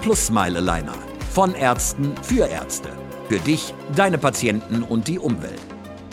Plusmile 0.00 0.56
Aligner. 0.56 0.94
Von 1.34 1.54
Ärzten 1.54 2.14
für 2.22 2.46
Ärzte. 2.46 2.88
Für 3.28 3.40
dich, 3.40 3.74
deine 3.94 4.16
Patienten 4.16 4.82
und 4.82 5.06
die 5.06 5.18
Umwelt. 5.18 5.60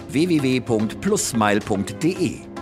www.plusmile.de 0.09 2.52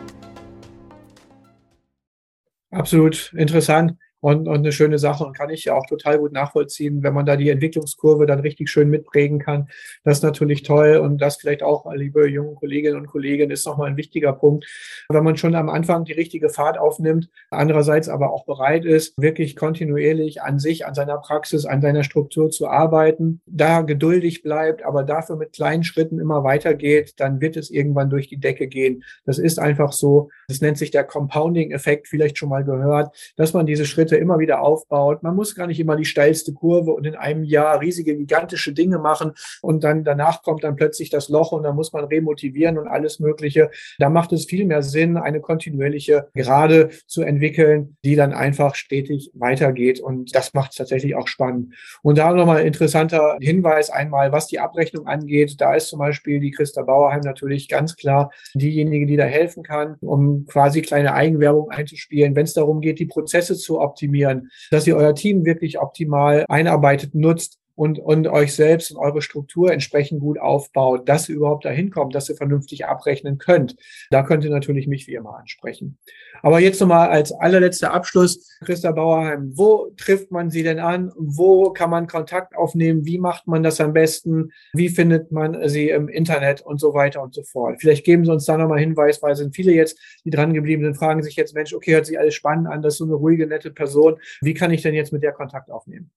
Absolut 2.71 3.34
interessant 3.38 3.97
und, 4.21 4.47
und 4.47 4.57
eine 4.57 4.71
schöne 4.71 4.99
Sache 4.99 5.25
und 5.25 5.36
kann 5.36 5.49
ich 5.49 5.65
ja 5.65 5.75
auch 5.75 5.86
total 5.86 6.19
gut 6.19 6.31
nachvollziehen, 6.31 7.03
wenn 7.03 7.13
man 7.13 7.25
da 7.25 7.36
die 7.36 7.49
Entwicklungskurve 7.49 8.25
dann 8.25 8.39
richtig 8.39 8.69
schön 8.69 8.89
mitprägen 8.89 9.39
kann. 9.39 9.67
Das 10.03 10.19
ist 10.19 10.23
natürlich 10.23 10.63
toll 10.63 10.97
und 10.97 11.17
das 11.19 11.38
vielleicht 11.38 11.63
auch, 11.63 11.91
liebe 11.93 12.27
junge 12.29 12.53
Kolleginnen 12.55 12.97
und 12.97 13.07
Kollegen, 13.07 13.51
ist 13.51 13.65
nochmal 13.65 13.89
ein 13.89 13.97
wichtiger 13.97 14.34
Punkt, 14.34 14.65
wenn 15.10 15.23
man 15.23 15.38
schon 15.38 15.55
am 15.55 15.69
Anfang 15.69 16.05
die 16.05 16.13
richtige 16.13 16.49
Fahrt 16.49 16.77
aufnimmt, 16.77 17.29
andererseits 17.49 18.07
aber 18.10 18.31
auch 18.31 18.45
bereit 18.45 18.86
ist, 18.86 19.13
wirklich 19.17 19.55
kontinuierlich 19.55 20.41
an 20.41 20.60
sich, 20.60 20.86
an 20.86 20.93
seiner 20.93 21.17
Praxis, 21.17 21.65
an 21.65 21.81
seiner 21.81 22.03
Struktur 22.03 22.49
zu 22.49 22.67
arbeiten, 22.67 23.41
da 23.45 23.81
geduldig 23.81 24.43
bleibt, 24.43 24.84
aber 24.84 25.03
dafür 25.03 25.36
mit 25.36 25.53
kleinen 25.53 25.84
Schritten 25.84 26.19
immer 26.19 26.43
weitergeht, 26.43 27.13
dann 27.17 27.41
wird 27.41 27.57
es 27.57 27.71
irgendwann 27.71 28.10
durch 28.10 28.27
die 28.27 28.39
Decke 28.39 28.67
gehen. 28.67 29.03
Das 29.25 29.39
ist 29.39 29.60
einfach 29.60 29.91
so. 29.91 30.29
Das 30.47 30.62
nennt 30.62 30.77
sich 30.77 30.91
der 30.91 31.03
Compounding-Effekt, 31.03 32.07
vielleicht 32.07 32.38
schon 32.38 32.49
mal 32.49 32.63
gehört, 32.63 33.15
dass 33.36 33.53
man 33.53 33.65
diese 33.65 33.86
Schritte 33.86 34.11
Schritte 34.12 34.21
immer 34.21 34.39
wieder 34.39 34.62
aufbaut. 34.62 35.24
Man 35.24 35.36
muss 35.36 35.56
gar 35.56 35.67
nicht 35.67 35.80
immer 35.80 35.95
die 35.95 36.06
steilste 36.06 36.54
Kurve 36.54 36.91
und 36.91 37.06
in 37.06 37.15
einem 37.15 37.43
Jahr 37.43 37.80
riesige, 37.80 38.15
gigantische 38.15 38.74
Dinge 38.74 39.00
machen 39.00 39.32
und 39.62 39.84
dann 39.84 40.04
danach 40.04 40.43
kommt 40.43 40.63
dann 40.63 40.76
plötzlich 40.76 41.10
das 41.10 41.30
Loch 41.30 41.52
und 41.52 41.63
dann 41.63 41.76
muss 41.76 41.93
man 41.93 42.06
remotivieren 42.06 42.78
und 42.78 42.88
alles 42.88 43.19
Mögliche. 43.19 43.71
Da 44.00 44.10
macht 44.10 44.34
es 44.34 44.45
viel 44.45 44.65
mehr 44.65 44.84
Sinn, 44.84 45.17
eine 45.17 45.39
kontinuierliche 45.39 46.28
Gerade 46.34 46.89
zu 47.08 47.21
entwickeln, 47.21 47.97
die 48.04 48.15
dann 48.15 48.34
einfach 48.34 48.76
stetig 48.76 49.32
weitergeht 49.34 50.00
und 50.00 50.36
das 50.36 50.54
macht 50.54 50.71
es 50.71 50.78
tatsächlich 50.78 51.15
auch 51.15 51.28
spannend. 51.28 51.74
Und 52.02 52.17
da 52.17 52.34
nochmal 52.34 52.58
ein 52.58 52.67
interessanter 52.67 53.38
Hinweis 53.39 53.89
einmal, 53.89 54.32
was 54.32 54.47
die 54.47 54.60
Abrechnung 54.60 55.08
angeht. 55.08 55.56
Da 55.60 55.76
ist 55.76 55.88
zum 55.88 56.00
Beispiel 56.00 56.39
die 56.39 56.52
Christa 56.52 56.82
Bauerheim 56.82 57.21
natürlich 57.21 57.67
ganz 57.67 57.95
klar 57.95 58.32
diejenige, 58.54 59.06
die 59.06 59.17
da 59.17 59.26
helfen 59.26 59.63
kann, 59.63 59.95
um 60.02 60.45
quasi 60.45 60.82
kleine 60.82 61.13
Eigenwerbung 61.13 61.69
einzuspielen, 61.69 62.36
wenn 62.36 62.45
es 62.45 62.54
darum 62.54 62.82
geht, 62.82 63.00
die 63.00 63.06
Prozesse 63.06 63.56
zu 63.56 63.80
optimieren 63.80 64.01
optimieren, 64.02 64.50
dass 64.72 64.88
ihr 64.88 64.96
euer 64.96 65.14
Team 65.14 65.46
wirklich 65.46 65.80
optimal 65.80 66.46
einarbeitet, 66.48 67.14
nutzt 67.14 67.60
und, 67.82 67.98
und 67.98 68.28
euch 68.28 68.54
selbst 68.54 68.91
und 68.91 68.98
eure 68.98 69.24
Struktur 69.24 69.72
entsprechend 69.72 70.20
gut 70.20 70.39
aufbaut, 70.39 71.10
dass 71.10 71.28
ihr 71.28 71.36
überhaupt 71.36 71.65
dahin 71.65 71.89
kommt, 71.89 72.13
dass 72.13 72.30
ihr 72.30 72.36
vernünftig 72.36 72.86
abrechnen 72.86 73.39
könnt. 73.39 73.76
Da 74.12 74.22
könnt 74.22 74.44
ihr 74.44 74.52
natürlich 74.52 74.86
mich 74.86 75.08
wie 75.08 75.15
immer 75.15 75.36
ansprechen. 75.39 75.98
Aber 76.44 76.60
jetzt 76.60 76.80
nochmal 76.80 77.10
als 77.10 77.32
allerletzter 77.32 77.91
Abschluss, 77.91 78.56
Christa 78.63 78.91
Bauerheim, 78.91 79.54
wo 79.56 79.91
trifft 79.98 80.30
man 80.30 80.52
sie 80.52 80.62
denn 80.62 80.78
an? 80.78 81.12
Wo 81.17 81.72
kann 81.72 81.89
man 81.89 82.06
Kontakt 82.06 82.56
aufnehmen? 82.56 83.08
Wie 83.08 83.17
macht 83.17 83.48
man 83.48 83.63
das 83.63 83.82
am 83.82 83.94
besten? 83.94 84.52
Wie 84.74 84.89
findet 84.89 85.32
man 85.32 85.67
sie 85.67 85.89
im 85.89 86.08
Internet 86.08 86.62
und 86.62 86.80
so 86.80 86.94
weiter 86.94 87.24
und 87.24 87.34
so 87.34 87.41
fort? 87.41 87.78
Vielleicht 87.82 88.06
geben 88.06 88.26
Sie 88.26 88.32
uns 88.32 88.46
da 88.46 88.58
nochmal 88.58 88.78
Hinweis, 88.78 89.24
weil 89.24 89.36
sind 89.36 89.56
viele 89.56 89.74
jetzt, 89.74 90.00
die 90.24 90.30
dran 90.30 90.54
geblieben 90.54 90.84
sind, 90.84 90.98
fragen 90.98 91.24
sich 91.24 91.36
jetzt, 91.36 91.56
Mensch, 91.56 91.74
okay, 91.74 91.96
hört 91.96 92.06
sich 92.06 92.20
alles 92.20 92.36
spannend 92.36 92.67
an, 92.67 92.84
das 92.84 92.94
ist 92.94 92.98
so 93.00 93.06
eine 93.06 93.15
ruhige, 93.15 93.48
nette 93.48 93.72
Person. 93.72 94.20
Wie 94.41 94.54
kann 94.54 94.70
ich 94.70 94.84
denn 94.84 94.94
jetzt 94.94 95.12
mit 95.12 95.24
der 95.24 95.32
Kontakt 95.32 95.72
aufnehmen? 95.72 96.12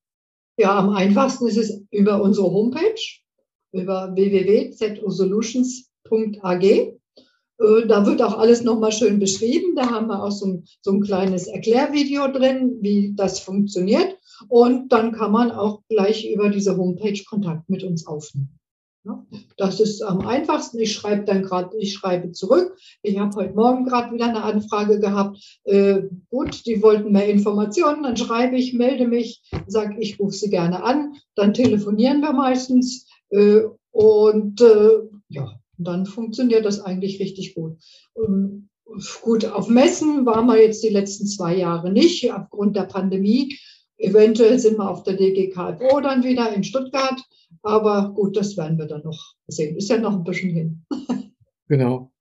Ja, 0.57 0.79
am 0.79 0.91
einfachsten 0.91 1.49
ist 1.49 1.57
es 1.57 1.83
über 1.91 2.23
unsere 2.23 2.49
Homepage, 2.51 2.95
über 3.73 4.15
www.zosolutions.ag. 4.15 6.65
Äh, 6.65 6.93
da 7.87 8.07
wird 8.07 8.23
auch 8.23 8.39
alles 8.39 8.63
nochmal 8.63 8.93
schön 8.93 9.19
beschrieben. 9.19 9.75
Da 9.75 9.91
haben 9.91 10.07
wir 10.07 10.23
auch 10.23 10.31
so 10.31 10.47
ein, 10.47 10.65
so 10.81 10.93
ein 10.93 11.01
kleines 11.01 11.49
Erklärvideo 11.49 12.29
drin, 12.29 12.79
wie 12.81 13.15
das 13.15 13.41
funktioniert. 13.41 14.17
Und 14.49 14.93
dann 14.93 15.11
kann 15.13 15.33
man 15.33 15.51
auch 15.51 15.83
gleich 15.89 16.31
über 16.31 16.51
diese 16.51 16.77
Homepage 16.77 17.21
Kontakt 17.29 17.69
mit 17.69 17.83
uns 17.83 18.07
aufnehmen. 18.07 18.57
Das 19.57 19.81
ist 19.81 20.03
am 20.03 20.21
einfachsten. 20.27 20.79
Ich 20.79 20.95
schreibe 20.95 21.25
dann 21.25 21.43
gerade, 21.43 21.77
ich 21.79 21.93
schreibe 21.95 22.33
zurück. 22.33 22.77
Ich 23.03 23.19
habe 23.19 23.37
heute 23.37 23.55
Morgen 23.55 23.85
gerade 23.85 24.15
wieder 24.15 24.29
eine 24.29 24.43
Anfrage 24.43 24.99
gehabt. 24.99 25.39
Äh, 25.65 26.03
gut, 26.31 26.65
die 26.67 26.83
wollten 26.83 27.13
mehr 27.13 27.29
Informationen. 27.29 28.03
Dann 28.03 28.17
schreibe 28.17 28.57
ich, 28.57 28.73
melde 28.73 29.07
mich, 29.07 29.43
sage, 29.67 29.97
ich 30.01 30.19
rufe 30.19 30.35
sie 30.35 30.51
gerne 30.51 30.83
an. 30.83 31.15
Dann 31.35 31.55
telefonieren 31.55 32.21
wir 32.21 32.33
meistens. 32.33 33.07
Äh, 33.31 33.63
und 33.91 34.61
äh, 34.61 35.01
ja, 35.29 35.61
dann 35.77 36.07
funktioniert 36.07 36.65
das 36.65 36.81
eigentlich 36.81 37.21
richtig 37.21 37.55
gut. 37.55 37.77
Ähm, 38.17 38.69
Gut, 39.23 39.47
auf 39.47 39.69
Messen 39.69 40.27
waren 40.27 40.47
wir 40.47 40.61
jetzt 40.61 40.85
die 40.85 40.91
letzten 40.91 41.27
zwei 41.27 41.57
Jahre 41.57 41.91
nicht, 41.91 42.31
aufgrund 42.33 42.77
der 42.77 42.83
Pandemie. 42.83 43.59
Eventuell 43.97 44.59
sind 44.59 44.79
wir 44.79 44.91
auf 44.91 45.03
der 45.05 45.15
DGKFO 45.15 46.01
dann 46.01 46.23
wieder 46.23 46.53
in 46.53 46.65
Stuttgart. 46.65 47.21
Aber 47.65 48.13
gut, 48.15 48.37
das 48.37 48.57
werden 48.57 48.79
wir 48.79 48.87
dann 48.87 49.03
noch 49.03 49.35
sehen. 49.47 49.77
Ist 49.77 49.89
ja 49.89 49.99
noch 49.99 50.13
ein 50.13 50.25
bisschen 50.25 50.51
hin. 50.51 50.85
Genau. 51.69 52.13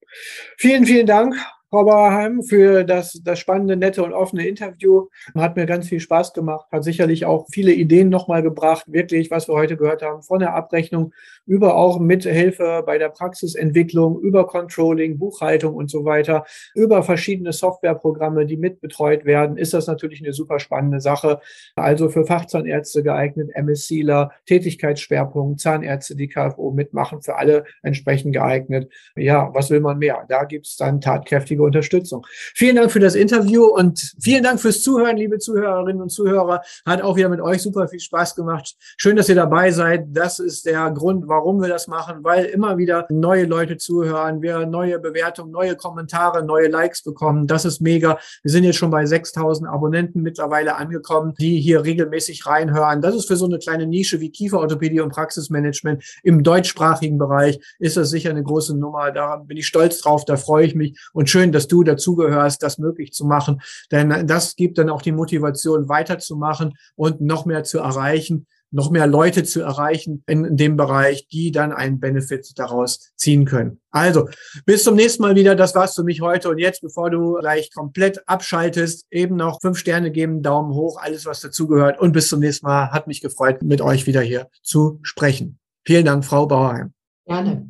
Vielen, 0.57 0.85
vielen 0.85 1.05
Dank, 1.05 1.35
Frau 1.73 1.85
Bauerheim, 1.85 2.43
für 2.43 2.83
das, 2.83 3.19
das 3.23 3.39
spannende, 3.39 3.75
nette 3.75 4.03
und 4.03 4.13
offene 4.13 4.45
Interview. 4.45 5.07
Hat 5.33 5.55
mir 5.55 5.65
ganz 5.65 5.87
viel 5.87 5.99
Spaß 5.99 6.33
gemacht, 6.33 6.67
hat 6.71 6.83
sicherlich 6.83 7.25
auch 7.25 7.47
viele 7.51 7.71
Ideen 7.71 8.09
nochmal 8.09 8.43
gebracht, 8.43 8.83
wirklich, 8.85 9.31
was 9.31 9.47
wir 9.47 9.55
heute 9.55 9.75
gehört 9.75 10.03
haben, 10.03 10.21
von 10.21 10.37
der 10.37 10.53
Abrechnung 10.53 11.13
über 11.47 11.75
auch 11.75 11.99
Mithilfe 11.99 12.83
bei 12.85 12.99
der 12.99 13.09
Praxisentwicklung, 13.09 14.19
über 14.21 14.45
Controlling, 14.45 15.17
Buchhaltung 15.17 15.73
und 15.73 15.89
so 15.89 16.05
weiter, 16.05 16.45
über 16.75 17.01
verschiedene 17.01 17.53
Softwareprogramme, 17.53 18.45
die 18.45 18.57
mitbetreut 18.57 19.25
werden, 19.25 19.57
ist 19.57 19.73
das 19.73 19.87
natürlich 19.87 20.21
eine 20.21 20.33
super 20.33 20.59
spannende 20.59 21.01
Sache. 21.01 21.39
Also 21.75 22.07
für 22.09 22.23
Fachzahnärzte 22.23 23.01
geeignet, 23.01 23.49
MSCler, 23.55 24.31
Tätigkeitsschwerpunkt, 24.45 25.59
Zahnärzte, 25.59 26.15
die 26.15 26.27
KFO 26.27 26.69
mitmachen, 26.69 27.23
für 27.23 27.35
alle 27.35 27.65
entsprechend 27.81 28.33
geeignet. 28.33 28.91
Ja, 29.15 29.49
was 29.55 29.71
will 29.71 29.79
man 29.79 29.97
mehr? 29.97 30.23
Da 30.29 30.43
gibt 30.43 30.67
es 30.67 30.77
dann 30.77 31.01
tatkräftige 31.01 31.62
Unterstützung. 31.63 32.25
Vielen 32.55 32.75
Dank 32.75 32.91
für 32.91 32.99
das 32.99 33.15
Interview 33.15 33.65
und 33.65 34.13
vielen 34.21 34.43
Dank 34.43 34.59
fürs 34.59 34.81
Zuhören, 34.81 35.17
liebe 35.17 35.39
Zuhörerinnen 35.39 36.01
und 36.01 36.09
Zuhörer. 36.09 36.61
Hat 36.85 37.01
auch 37.01 37.15
wieder 37.15 37.29
mit 37.29 37.41
euch 37.41 37.61
super 37.61 37.87
viel 37.87 37.99
Spaß 37.99 38.35
gemacht. 38.35 38.75
Schön, 38.97 39.15
dass 39.15 39.29
ihr 39.29 39.35
dabei 39.35 39.71
seid. 39.71 40.07
Das 40.11 40.39
ist 40.39 40.65
der 40.65 40.91
Grund, 40.91 41.27
warum 41.27 41.61
wir 41.61 41.69
das 41.69 41.87
machen, 41.87 42.23
weil 42.23 42.45
immer 42.45 42.77
wieder 42.77 43.05
neue 43.09 43.45
Leute 43.45 43.77
zuhören, 43.77 44.41
wir 44.41 44.65
neue 44.65 44.99
Bewertungen, 44.99 45.51
neue 45.51 45.75
Kommentare, 45.75 46.43
neue 46.43 46.67
Likes 46.67 47.03
bekommen. 47.03 47.47
Das 47.47 47.65
ist 47.65 47.81
mega. 47.81 48.19
Wir 48.41 48.51
sind 48.51 48.63
jetzt 48.65 48.77
schon 48.77 48.91
bei 48.91 49.05
6000 49.05 49.69
Abonnenten 49.69 50.21
mittlerweile 50.21 50.75
angekommen, 50.75 51.33
die 51.39 51.59
hier 51.59 51.83
regelmäßig 51.83 52.45
reinhören. 52.45 53.01
Das 53.01 53.15
ist 53.15 53.27
für 53.27 53.37
so 53.37 53.45
eine 53.45 53.59
kleine 53.59 53.87
Nische 53.87 54.19
wie 54.19 54.29
Kieferorthopädie 54.29 54.99
und 54.99 55.11
Praxismanagement 55.11 56.03
im 56.23 56.43
deutschsprachigen 56.43 57.17
Bereich 57.17 57.59
ist 57.79 57.97
das 57.97 58.09
sicher 58.09 58.31
eine 58.31 58.43
große 58.43 58.77
Nummer. 58.77 59.11
Da 59.11 59.37
bin 59.37 59.57
ich 59.57 59.67
stolz 59.67 60.01
drauf, 60.01 60.25
da 60.25 60.35
freue 60.35 60.65
ich 60.65 60.75
mich 60.75 60.99
und 61.13 61.29
schön, 61.29 61.51
dass 61.53 61.67
du 61.67 61.83
dazugehörst, 61.83 62.61
das 62.61 62.77
möglich 62.77 63.13
zu 63.13 63.25
machen. 63.25 63.61
Denn 63.91 64.27
das 64.27 64.55
gibt 64.55 64.77
dann 64.77 64.89
auch 64.89 65.01
die 65.01 65.11
Motivation, 65.11 65.87
weiterzumachen 65.87 66.73
und 66.95 67.21
noch 67.21 67.45
mehr 67.45 67.63
zu 67.63 67.79
erreichen, 67.79 68.47
noch 68.73 68.89
mehr 68.89 69.07
Leute 69.07 69.43
zu 69.43 69.61
erreichen 69.61 70.23
in 70.25 70.57
dem 70.57 70.75
Bereich, 70.75 71.27
die 71.27 71.51
dann 71.51 71.71
einen 71.71 71.99
Benefit 71.99 72.57
daraus 72.57 73.11
ziehen 73.15 73.45
können. 73.45 73.79
Also, 73.91 74.27
bis 74.65 74.83
zum 74.83 74.95
nächsten 74.95 75.21
Mal 75.21 75.35
wieder. 75.35 75.55
Das 75.55 75.75
war's 75.75 75.93
für 75.95 76.03
mich 76.03 76.21
heute. 76.21 76.49
Und 76.49 76.57
jetzt, 76.57 76.81
bevor 76.81 77.11
du 77.11 77.35
gleich 77.35 77.71
komplett 77.71 78.27
abschaltest, 78.27 79.05
eben 79.11 79.35
noch 79.35 79.61
fünf 79.61 79.77
Sterne 79.77 80.11
geben, 80.11 80.41
Daumen 80.41 80.73
hoch, 80.73 80.99
alles, 80.99 81.25
was 81.25 81.41
dazugehört. 81.41 81.99
Und 81.99 82.11
bis 82.11 82.27
zum 82.27 82.39
nächsten 82.39 82.65
Mal. 82.65 82.91
Hat 82.91 83.07
mich 83.07 83.21
gefreut, 83.21 83.61
mit 83.61 83.81
euch 83.81 84.07
wieder 84.07 84.21
hier 84.21 84.47
zu 84.63 84.99
sprechen. 85.03 85.59
Vielen 85.85 86.05
Dank, 86.05 86.25
Frau 86.25 86.47
Bauerheim. 86.47 86.93
Gerne. 87.25 87.69